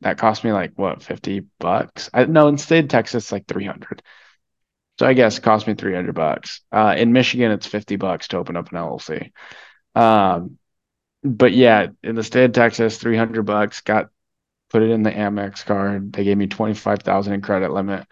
That 0.02 0.18
cost 0.18 0.44
me 0.44 0.52
like 0.52 0.74
what, 0.76 1.02
50 1.02 1.42
bucks? 1.60 2.10
I 2.14 2.24
no, 2.26 2.48
in 2.48 2.58
state 2.58 2.84
of 2.86 2.90
Texas, 2.90 3.32
like 3.32 3.46
300. 3.48 4.02
So 5.00 5.06
I 5.06 5.14
guess 5.14 5.38
it 5.38 5.42
cost 5.42 5.66
me 5.68 5.74
300 5.74 6.14
bucks. 6.14 6.62
Uh, 6.72 6.94
in 6.98 7.12
Michigan, 7.12 7.52
it's 7.52 7.66
50 7.66 7.96
bucks 7.96 8.28
to 8.30 8.38
open 8.38 8.56
up 8.56 8.72
an 8.72 8.78
LLC. 8.78 9.32
Um, 9.94 10.58
but 11.24 11.52
yeah, 11.54 11.88
in 12.02 12.16
the 12.16 12.24
state 12.24 12.46
of 12.46 12.52
Texas, 12.52 12.98
300 12.98 13.44
bucks, 13.44 13.82
got 13.82 14.10
put 14.74 14.82
it 14.82 14.90
in 14.90 15.04
the 15.04 15.12
Amex 15.12 15.64
card. 15.64 16.12
They 16.12 16.24
gave 16.24 16.36
me 16.36 16.48
25,000 16.48 17.32
in 17.32 17.42
credit 17.42 17.70
limit 17.70 18.08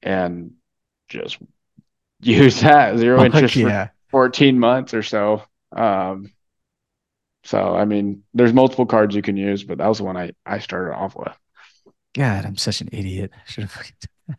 and 0.00 0.52
just 1.08 1.38
use 2.20 2.60
that 2.60 2.98
zero 2.98 3.18
fuck 3.18 3.34
interest 3.34 3.54
for 3.54 3.68
yeah 3.68 3.88
14 4.10 4.60
months 4.60 4.94
or 4.94 5.02
so. 5.02 5.42
Um, 5.72 6.32
so 7.42 7.74
I 7.74 7.84
mean, 7.84 8.22
there's 8.32 8.52
multiple 8.52 8.86
cards 8.86 9.16
you 9.16 9.22
can 9.22 9.36
use, 9.36 9.64
but 9.64 9.78
that 9.78 9.88
was 9.88 9.98
the 9.98 10.04
one 10.04 10.16
I 10.16 10.34
I 10.46 10.60
started 10.60 10.94
off 10.94 11.16
with. 11.16 11.36
God 12.14 12.46
I'm 12.46 12.56
such 12.56 12.80
an 12.80 12.90
idiot 12.92 13.32
should 13.46 13.64
have 13.64 13.72
fucking 13.72 13.96
done 14.00 14.36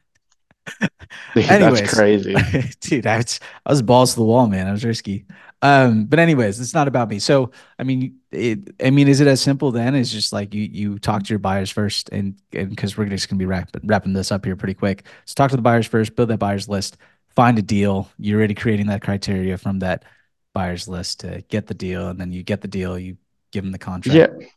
Dude, 1.36 1.44
that's 1.44 1.62
Anyways, 1.62 1.94
crazy. 1.94 2.36
dude, 2.80 3.06
I 3.06 3.18
was, 3.18 3.40
I 3.66 3.72
was 3.72 3.82
balls 3.82 4.12
to 4.12 4.16
the 4.22 4.26
wall, 4.26 4.48
man. 4.48 4.66
I 4.66 4.72
was 4.72 4.86
risky. 4.86 5.26
Um, 5.62 6.06
but 6.06 6.20
anyways, 6.20 6.60
it's 6.60 6.74
not 6.74 6.88
about 6.88 7.10
me. 7.10 7.20
So, 7.20 7.52
I 7.78 7.84
mean, 7.84 8.20
it, 8.32 8.60
I 8.84 8.92
mean, 8.92 9.08
is 9.08 9.20
it 9.20 9.28
as 9.28 9.42
simple 9.42 9.72
then? 9.72 9.94
It's 9.94 10.12
just 10.12 10.32
like 10.32 10.54
you 10.54 10.64
you 10.64 11.00
talk 11.00 11.24
to 11.24 11.30
your 11.30 11.40
buyers 11.40 11.70
first, 11.70 12.10
and 12.10 12.40
and 12.54 12.70
because 12.70 12.98
we're 12.98 13.06
just 13.06 13.30
gonna 13.30 13.40
be 13.40 13.46
wrap, 13.46 13.70
wrapping 13.84 14.14
this 14.14 14.32
up 14.32 14.46
here 14.46 14.56
pretty 14.56 14.74
quick. 14.74 15.04
So, 15.26 15.34
talk 15.36 15.50
to 15.52 15.58
the 15.58 15.62
buyers 15.62 15.86
first, 15.86 16.16
build 16.16 16.30
that 16.30 16.40
buyers 16.40 16.70
list, 16.70 16.98
find 17.28 17.60
a 17.60 17.62
deal. 17.62 18.10
You're 18.18 18.38
already 18.38 18.56
creating 18.56 18.88
that 18.88 19.02
criteria 19.02 19.58
from 19.58 19.80
that 19.80 20.06
buyers 20.54 20.88
list 20.88 21.22
to 21.22 21.44
get 21.50 21.68
the 21.68 21.74
deal, 21.74 22.08
and 22.08 22.20
then 22.20 22.32
you 22.32 22.42
get 22.42 22.62
the 22.62 22.68
deal, 22.70 22.98
you 22.98 23.18
give 23.52 23.64
them 23.64 23.74
the 23.74 23.80
contract. 23.80 24.16
Yeah, 24.16 24.48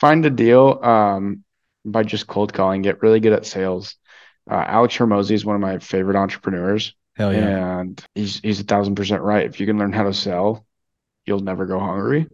find 0.00 0.26
a 0.26 0.30
deal 0.30 0.80
um 0.82 1.44
by 1.84 2.02
just 2.02 2.26
cold 2.26 2.52
calling. 2.52 2.82
Get 2.82 3.02
really 3.02 3.20
good 3.20 3.32
at 3.32 3.46
sales. 3.46 3.96
Uh, 4.50 4.64
Alex 4.66 4.96
Hormozi 4.96 5.32
is 5.32 5.44
one 5.44 5.54
of 5.54 5.62
my 5.62 5.78
favorite 5.78 6.16
entrepreneurs, 6.16 6.94
Hell 7.16 7.32
yeah. 7.32 7.80
and 7.80 8.04
he's 8.14 8.40
he's 8.40 8.60
a 8.60 8.64
thousand 8.64 8.96
percent 8.96 9.22
right. 9.22 9.46
If 9.46 9.60
you 9.60 9.66
can 9.66 9.78
learn 9.78 9.92
how 9.92 10.04
to 10.04 10.14
sell, 10.14 10.66
you'll 11.24 11.40
never 11.40 11.66
go 11.66 11.78
hungry. 11.78 12.28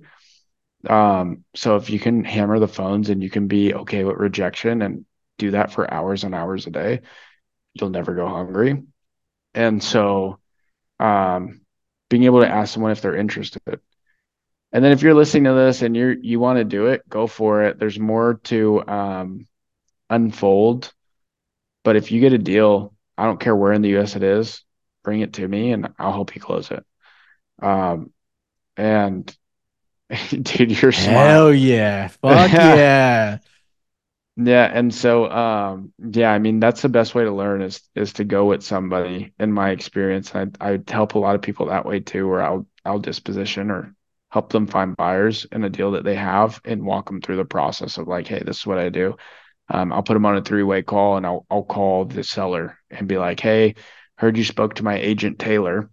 Um, 0.88 1.44
so 1.54 1.76
if 1.76 1.90
you 1.90 1.98
can 1.98 2.24
hammer 2.24 2.58
the 2.58 2.68
phones 2.68 3.10
and 3.10 3.22
you 3.22 3.28
can 3.28 3.46
be 3.46 3.74
okay 3.74 4.04
with 4.04 4.16
rejection 4.16 4.80
and 4.80 5.04
do 5.38 5.50
that 5.50 5.72
for 5.72 5.92
hours 5.92 6.24
and 6.24 6.34
hours 6.34 6.66
a 6.66 6.70
day, 6.70 7.00
you'll 7.74 7.90
never 7.90 8.14
go 8.14 8.26
hungry. 8.26 8.82
And 9.54 9.82
so, 9.82 10.38
um, 10.98 11.60
being 12.08 12.24
able 12.24 12.40
to 12.40 12.48
ask 12.48 12.72
someone 12.72 12.92
if 12.92 13.02
they're 13.02 13.16
interested. 13.16 13.80
And 14.72 14.84
then 14.84 14.92
if 14.92 15.02
you're 15.02 15.14
listening 15.14 15.44
to 15.44 15.54
this 15.54 15.82
and 15.82 15.96
you're 15.96 16.12
you 16.12 16.38
want 16.40 16.58
to 16.58 16.64
do 16.64 16.86
it, 16.86 17.08
go 17.08 17.26
for 17.26 17.64
it. 17.64 17.78
There's 17.78 17.98
more 17.98 18.34
to 18.44 18.86
um, 18.86 19.46
unfold. 20.08 20.92
But 21.82 21.96
if 21.96 22.12
you 22.12 22.20
get 22.20 22.32
a 22.32 22.38
deal, 22.38 22.94
I 23.18 23.24
don't 23.24 23.40
care 23.40 23.56
where 23.56 23.72
in 23.72 23.82
the 23.82 23.98
US 23.98 24.16
it 24.16 24.22
is, 24.22 24.62
bring 25.02 25.20
it 25.20 25.34
to 25.34 25.46
me 25.48 25.72
and 25.72 25.88
I'll 25.98 26.12
help 26.12 26.34
you 26.34 26.40
close 26.40 26.70
it. 26.70 26.84
Um, 27.62 28.12
and 28.76 29.34
dude, 30.30 30.82
you're 30.82 30.92
smart. 30.92 31.28
Hell 31.30 31.52
yeah. 31.52 32.08
Fuck 32.08 32.50
yeah. 32.58 33.38
Yeah, 34.36 34.70
and 34.72 34.94
so 34.94 35.30
um 35.30 35.92
yeah, 35.98 36.30
I 36.32 36.38
mean 36.38 36.60
that's 36.60 36.82
the 36.82 36.88
best 36.88 37.14
way 37.14 37.24
to 37.24 37.32
learn 37.32 37.60
is 37.62 37.82
is 37.94 38.14
to 38.14 38.24
go 38.24 38.46
with 38.46 38.62
somebody 38.62 39.34
in 39.38 39.52
my 39.52 39.70
experience. 39.70 40.34
I 40.34 40.46
I 40.60 40.80
help 40.88 41.14
a 41.14 41.18
lot 41.18 41.34
of 41.34 41.42
people 41.42 41.66
that 41.66 41.84
way 41.84 42.00
too, 42.00 42.28
where 42.28 42.42
I'll 42.42 42.66
I'll 42.84 42.98
disposition 42.98 43.70
or 43.70 43.94
help 44.30 44.50
them 44.52 44.66
find 44.66 44.96
buyers 44.96 45.46
in 45.52 45.64
a 45.64 45.68
deal 45.70 45.90
that 45.92 46.04
they 46.04 46.14
have 46.14 46.60
and 46.64 46.84
walk 46.86 47.06
them 47.06 47.20
through 47.20 47.36
the 47.36 47.44
process 47.44 47.98
of 47.98 48.06
like, 48.08 48.28
hey, 48.28 48.42
this 48.44 48.58
is 48.60 48.66
what 48.66 48.78
I 48.78 48.88
do. 48.88 49.16
Um, 49.68 49.92
I'll 49.92 50.02
put 50.02 50.14
them 50.14 50.26
on 50.26 50.36
a 50.36 50.42
three-way 50.42 50.82
call 50.82 51.16
and 51.16 51.26
I'll 51.26 51.46
I'll 51.50 51.64
call 51.64 52.04
the 52.06 52.24
seller 52.24 52.78
and 52.90 53.08
be 53.08 53.18
like, 53.18 53.40
hey, 53.40 53.74
heard 54.20 54.36
you 54.36 54.44
spoke 54.44 54.74
to 54.74 54.84
my 54.84 54.98
agent 54.98 55.38
Taylor. 55.38 55.90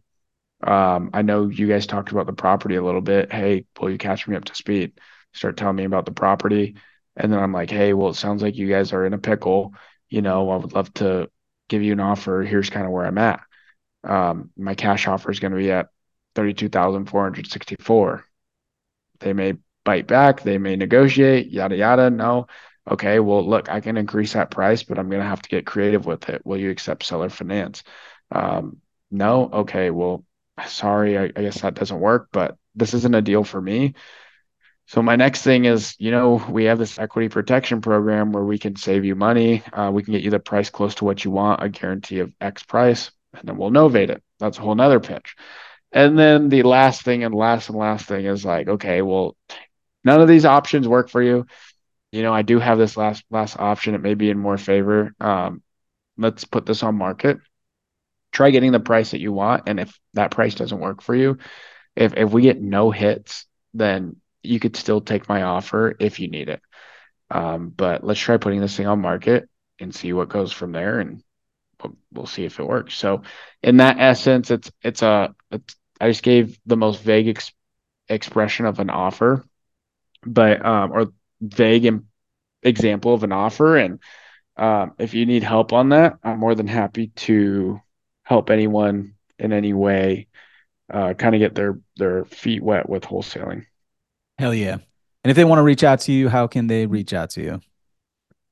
Um, 0.61 1.11
I 1.13 1.21
know 1.21 1.47
you 1.47 1.65
guys 1.65 1.87
talked 1.87 2.11
about 2.11 2.25
the 2.25 2.33
property 2.33 2.75
a 2.75 2.83
little 2.83 2.99
bit. 2.99 3.31
Hey, 3.31 3.63
will 3.79 3.89
you 3.89 3.97
catch 3.97 4.27
me 4.27 4.35
up 4.35 4.43
to 4.45 4.55
speed? 4.55 4.99
Start 5.33 5.55
telling 5.55 5.77
me 5.77 5.85
about 5.85 6.05
the 6.05 6.11
property. 6.11 6.75
And 7.15 7.31
then 7.31 7.39
I'm 7.39 7.53
like, 7.53 7.69
hey, 7.69 7.93
well, 7.93 8.09
it 8.09 8.15
sounds 8.15 8.41
like 8.41 8.57
you 8.57 8.67
guys 8.67 8.91
are 8.91 9.05
in 9.05 9.13
a 9.13 9.17
pickle. 9.17 9.73
You 10.09 10.21
know, 10.21 10.49
I 10.49 10.57
would 10.57 10.73
love 10.73 10.93
to 10.95 11.29
give 11.69 11.83
you 11.83 11.93
an 11.93 12.01
offer. 12.01 12.43
Here's 12.43 12.69
kind 12.69 12.85
of 12.85 12.91
where 12.91 13.05
I'm 13.05 13.17
at. 13.17 13.39
Um, 14.03 14.49
my 14.57 14.75
cash 14.75 15.07
offer 15.07 15.31
is 15.31 15.39
going 15.39 15.53
to 15.53 15.57
be 15.57 15.71
at 15.71 15.87
32,464. 16.35 18.25
They 19.21 19.31
may 19.31 19.53
bite 19.85 20.05
back, 20.05 20.41
they 20.41 20.57
may 20.57 20.75
negotiate, 20.75 21.47
yada, 21.49 21.77
yada. 21.77 22.09
No. 22.09 22.47
Okay, 22.89 23.19
well, 23.19 23.47
look, 23.47 23.69
I 23.69 23.79
can 23.81 23.97
increase 23.97 24.33
that 24.33 24.51
price, 24.51 24.83
but 24.83 24.97
I'm 24.97 25.09
going 25.09 25.21
to 25.21 25.27
have 25.27 25.41
to 25.41 25.49
get 25.49 25.65
creative 25.65 26.05
with 26.05 26.29
it. 26.29 26.45
Will 26.45 26.57
you 26.57 26.71
accept 26.71 27.05
seller 27.05 27.29
finance? 27.29 27.83
Um, 28.31 28.77
no. 29.11 29.49
Okay, 29.51 29.89
well, 29.89 30.23
sorry, 30.67 31.17
I, 31.17 31.23
I 31.25 31.41
guess 31.41 31.61
that 31.61 31.75
doesn't 31.75 31.99
work, 31.99 32.29
but 32.31 32.57
this 32.75 32.93
isn't 32.93 33.15
a 33.15 33.21
deal 33.21 33.43
for 33.43 33.61
me. 33.61 33.93
So 34.87 35.01
my 35.01 35.17
next 35.17 35.41
thing 35.41 35.65
is, 35.65 35.95
you 35.99 36.11
know, 36.11 36.35
we 36.49 36.65
have 36.65 36.79
this 36.79 36.97
equity 36.97 37.27
protection 37.27 37.81
program 37.81 38.31
where 38.31 38.43
we 38.43 38.57
can 38.57 38.77
save 38.77 39.03
you 39.03 39.15
money. 39.15 39.61
Uh, 39.73 39.91
we 39.93 40.01
can 40.01 40.13
get 40.13 40.23
you 40.23 40.31
the 40.31 40.39
price 40.39 40.69
close 40.69 40.95
to 40.95 41.05
what 41.05 41.25
you 41.25 41.31
want, 41.31 41.61
a 41.61 41.67
guarantee 41.67 42.19
of 42.19 42.31
X 42.39 42.63
price, 42.63 43.11
and 43.33 43.47
then 43.47 43.57
we'll 43.57 43.69
novate 43.69 44.09
it. 44.09 44.23
That's 44.39 44.57
a 44.57 44.61
whole 44.61 44.75
nother 44.75 45.01
pitch. 45.01 45.35
And 45.91 46.17
then 46.17 46.47
the 46.47 46.63
last 46.63 47.01
thing 47.01 47.23
and 47.23 47.35
last 47.35 47.69
and 47.69 47.77
last 47.77 48.05
thing 48.05 48.25
is 48.25 48.45
like, 48.45 48.67
okay, 48.67 49.01
well, 49.01 49.35
none 50.05 50.21
of 50.21 50.27
these 50.29 50.45
options 50.45 50.87
work 50.87 51.09
for 51.09 51.21
you. 51.21 51.45
You 52.13 52.23
know, 52.23 52.33
I 52.33 52.41
do 52.41 52.59
have 52.59 52.77
this 52.77 52.95
last 52.95 53.25
last 53.29 53.59
option. 53.59 53.93
It 53.93 54.01
may 54.01 54.13
be 54.13 54.29
in 54.29 54.37
more 54.37 54.57
favor. 54.57 55.13
Um, 55.19 55.61
let's 56.17 56.45
put 56.45 56.65
this 56.65 56.81
on 56.81 56.95
market. 56.95 57.39
Try 58.31 58.51
getting 58.51 58.71
the 58.71 58.79
price 58.79 59.11
that 59.11 59.21
you 59.21 59.31
want, 59.33 59.63
and 59.67 59.79
if 59.79 59.99
that 60.13 60.31
price 60.31 60.55
doesn't 60.55 60.79
work 60.79 61.01
for 61.01 61.15
you, 61.15 61.37
if 61.95 62.13
if 62.15 62.31
we 62.31 62.43
get 62.43 62.61
no 62.61 62.91
hits, 62.91 63.45
then 63.73 64.17
you 64.43 64.59
could 64.59 64.75
still 64.75 65.01
take 65.01 65.27
my 65.27 65.43
offer 65.43 65.95
if 65.99 66.19
you 66.19 66.27
need 66.29 66.49
it. 66.49 66.61
Um, 67.29 67.69
but 67.69 68.03
let's 68.03 68.19
try 68.19 68.37
putting 68.37 68.61
this 68.61 68.75
thing 68.77 68.87
on 68.87 69.01
market 69.01 69.49
and 69.79 69.93
see 69.93 70.13
what 70.13 70.29
goes 70.29 70.51
from 70.51 70.71
there, 70.71 70.99
and 70.99 71.23
we'll, 71.81 71.95
we'll 72.13 72.25
see 72.25 72.45
if 72.45 72.59
it 72.59 72.67
works. 72.67 72.95
So, 72.95 73.23
in 73.61 73.77
that 73.77 73.97
essence, 73.99 74.51
it's 74.51 74.71
it's 74.81 75.01
a 75.01 75.33
it's, 75.51 75.75
I 75.99 76.09
just 76.09 76.23
gave 76.23 76.59
the 76.65 76.77
most 76.77 77.01
vague 77.01 77.27
ex- 77.27 77.53
expression 78.07 78.65
of 78.65 78.79
an 78.79 78.89
offer, 78.89 79.43
but 80.25 80.65
um, 80.65 80.91
or 80.91 81.07
vague 81.41 81.85
Im- 81.85 82.07
example 82.63 83.13
of 83.13 83.23
an 83.23 83.31
offer, 83.31 83.77
and 83.77 83.99
um, 84.57 84.93
if 84.99 85.13
you 85.13 85.25
need 85.25 85.43
help 85.43 85.73
on 85.73 85.89
that, 85.89 86.17
I'm 86.23 86.39
more 86.39 86.55
than 86.55 86.67
happy 86.67 87.07
to 87.27 87.81
help 88.27 88.49
anyone 88.49 89.13
in 89.39 89.53
any 89.53 89.71
way, 89.71 90.27
uh, 90.91 91.13
kind 91.13 91.33
of 91.33 91.39
get 91.39 91.55
their 91.55 91.79
their 91.95 92.25
feet 92.25 92.61
wet 92.61 92.89
with 92.89 93.03
wholesaling. 93.03 93.65
Hell 94.37 94.53
yeah. 94.53 94.77
And 95.23 95.31
if 95.31 95.35
they 95.35 95.45
want 95.45 95.59
to 95.59 95.63
reach 95.63 95.83
out 95.83 96.01
to 96.01 96.11
you, 96.11 96.27
how 96.27 96.45
can 96.45 96.67
they 96.67 96.85
reach 96.85 97.13
out 97.13 97.29
to 97.31 97.41
you? 97.41 97.61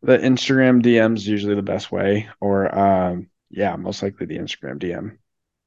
The 0.01 0.17
Instagram 0.17 0.81
DM 0.81 1.17
is 1.17 1.27
usually 1.27 1.55
the 1.55 1.61
best 1.61 1.91
way, 1.91 2.29
or 2.39 2.73
um, 2.77 3.27
yeah, 3.49 3.75
most 3.75 4.01
likely 4.01 4.25
the 4.25 4.37
Instagram 4.37 4.79
DM. 4.79 5.17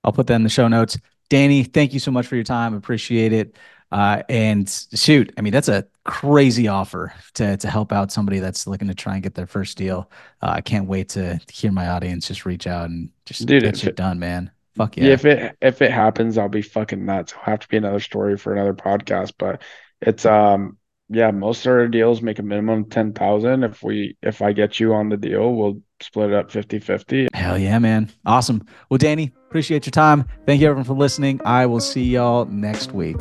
I'll 0.05 0.13
put 0.13 0.27
that 0.29 0.37
in 0.37 0.43
the 0.43 0.49
show 0.49 0.69
notes. 0.69 0.97
Danny, 1.29 1.63
thank 1.63 1.93
you 1.93 2.01
so 2.01 2.11
much 2.11 2.27
for 2.27 2.37
your 2.37 2.45
time. 2.45 2.73
Appreciate 2.73 3.35
it. 3.35 3.57
Uh, 3.91 4.23
and 4.29 4.69
shoot, 4.95 5.33
I 5.39 5.41
mean, 5.41 5.53
that's 5.53 5.69
a 5.69 5.87
crazy 6.05 6.69
offer 6.69 7.13
to 7.35 7.57
to 7.57 7.69
help 7.69 7.93
out 7.93 8.11
somebody 8.11 8.39
that's 8.39 8.67
looking 8.67 8.89
to 8.89 8.95
try 8.95 9.15
and 9.15 9.23
get 9.23 9.35
their 9.35 9.47
first 9.47 9.77
deal. 9.77 10.11
Uh, 10.43 10.53
I 10.57 10.61
can't 10.61 10.87
wait 10.87 11.11
to 11.11 11.41
hear 11.53 11.73
my 11.73 11.89
audience 11.89 12.29
just 12.29 12.47
reach 12.47 12.67
out 12.67 12.89
and 12.91 13.11
just 13.27 13.47
Dude, 13.47 13.63
get 13.63 13.77
shit 13.79 13.91
it, 13.91 13.97
done, 13.97 14.19
man. 14.19 14.51
Fuck 14.77 14.97
yeah. 14.97 15.05
yeah. 15.05 15.13
If 15.13 15.25
it 15.25 15.57
if 15.61 15.83
it 15.83 15.91
happens, 15.91 16.39
I'll 16.39 16.49
be 16.49 16.63
fucking 16.63 17.05
nuts. 17.05 17.33
It'll 17.33 17.45
have 17.45 17.61
to 17.61 17.69
be 17.69 17.77
another 17.77 18.01
story 18.01 18.37
for 18.37 18.53
another 18.53 18.75
podcast. 18.75 19.33
But 19.39 19.63
it's 20.01 20.25
um 20.25 20.79
yeah, 21.11 21.31
most 21.31 21.65
of 21.65 21.73
our 21.73 21.89
deals 21.89 22.21
make 22.21 22.39
a 22.39 22.43
minimum 22.43 22.85
10,000. 22.85 23.65
If 23.65 23.83
we 23.83 24.17
if 24.23 24.43
I 24.43 24.53
get 24.53 24.79
you 24.79 24.95
on 24.95 25.09
the 25.09 25.17
deal, 25.17 25.55
we'll 25.55 25.81
split 26.01 26.31
it 26.31 26.37
up 26.37 26.51
50-50. 26.51 27.35
Hell 27.35 27.59
yeah, 27.59 27.79
man. 27.79 28.11
Awesome. 28.27 28.67
Well, 28.91 28.99
Danny, 28.99 29.33
appreciate 29.49 29.87
your 29.87 29.93
time. 29.93 30.27
Thank 30.47 30.61
you 30.61 30.69
everyone 30.69 30.85
for 30.85 30.95
listening. 30.95 31.41
I 31.45 31.67
will 31.67 31.81
see 31.81 32.05
y'all 32.05 32.45
next 32.45 32.93
week. 32.93 33.17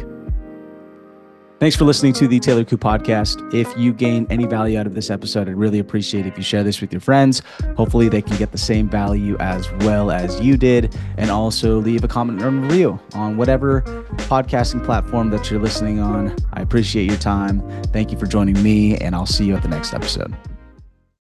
Thanks 1.59 1.75
for 1.75 1.85
listening 1.85 2.13
to 2.13 2.27
the 2.27 2.39
Taylor 2.39 2.63
Cu 2.63 2.77
podcast. 2.77 3.51
If 3.51 3.75
you 3.75 3.91
gain 3.91 4.27
any 4.29 4.45
value 4.45 4.77
out 4.77 4.85
of 4.85 4.93
this 4.93 5.09
episode, 5.09 5.49
I'd 5.49 5.55
really 5.55 5.79
appreciate 5.79 6.27
if 6.27 6.37
you 6.37 6.43
share 6.43 6.63
this 6.63 6.81
with 6.81 6.93
your 6.93 7.01
friends. 7.01 7.41
Hopefully, 7.75 8.09
they 8.09 8.21
can 8.21 8.37
get 8.37 8.51
the 8.51 8.59
same 8.59 8.87
value 8.87 9.35
as 9.39 9.71
well 9.79 10.11
as 10.11 10.39
you 10.39 10.55
did. 10.55 10.95
And 11.17 11.31
also 11.31 11.79
leave 11.79 12.03
a 12.03 12.07
comment 12.07 12.43
or 12.43 12.51
review 12.51 12.99
on 13.13 13.37
whatever 13.37 13.81
podcasting 14.29 14.85
platform 14.85 15.31
that 15.31 15.49
you're 15.49 15.59
listening 15.59 15.99
on. 15.99 16.35
I 16.53 16.61
appreciate 16.61 17.05
your 17.05 17.17
time. 17.17 17.61
Thank 17.85 18.11
you 18.11 18.19
for 18.19 18.27
joining 18.27 18.61
me, 18.61 18.95
and 18.97 19.15
I'll 19.15 19.25
see 19.25 19.45
you 19.45 19.55
at 19.55 19.63
the 19.63 19.69
next 19.69 19.95
episode. 19.95 20.35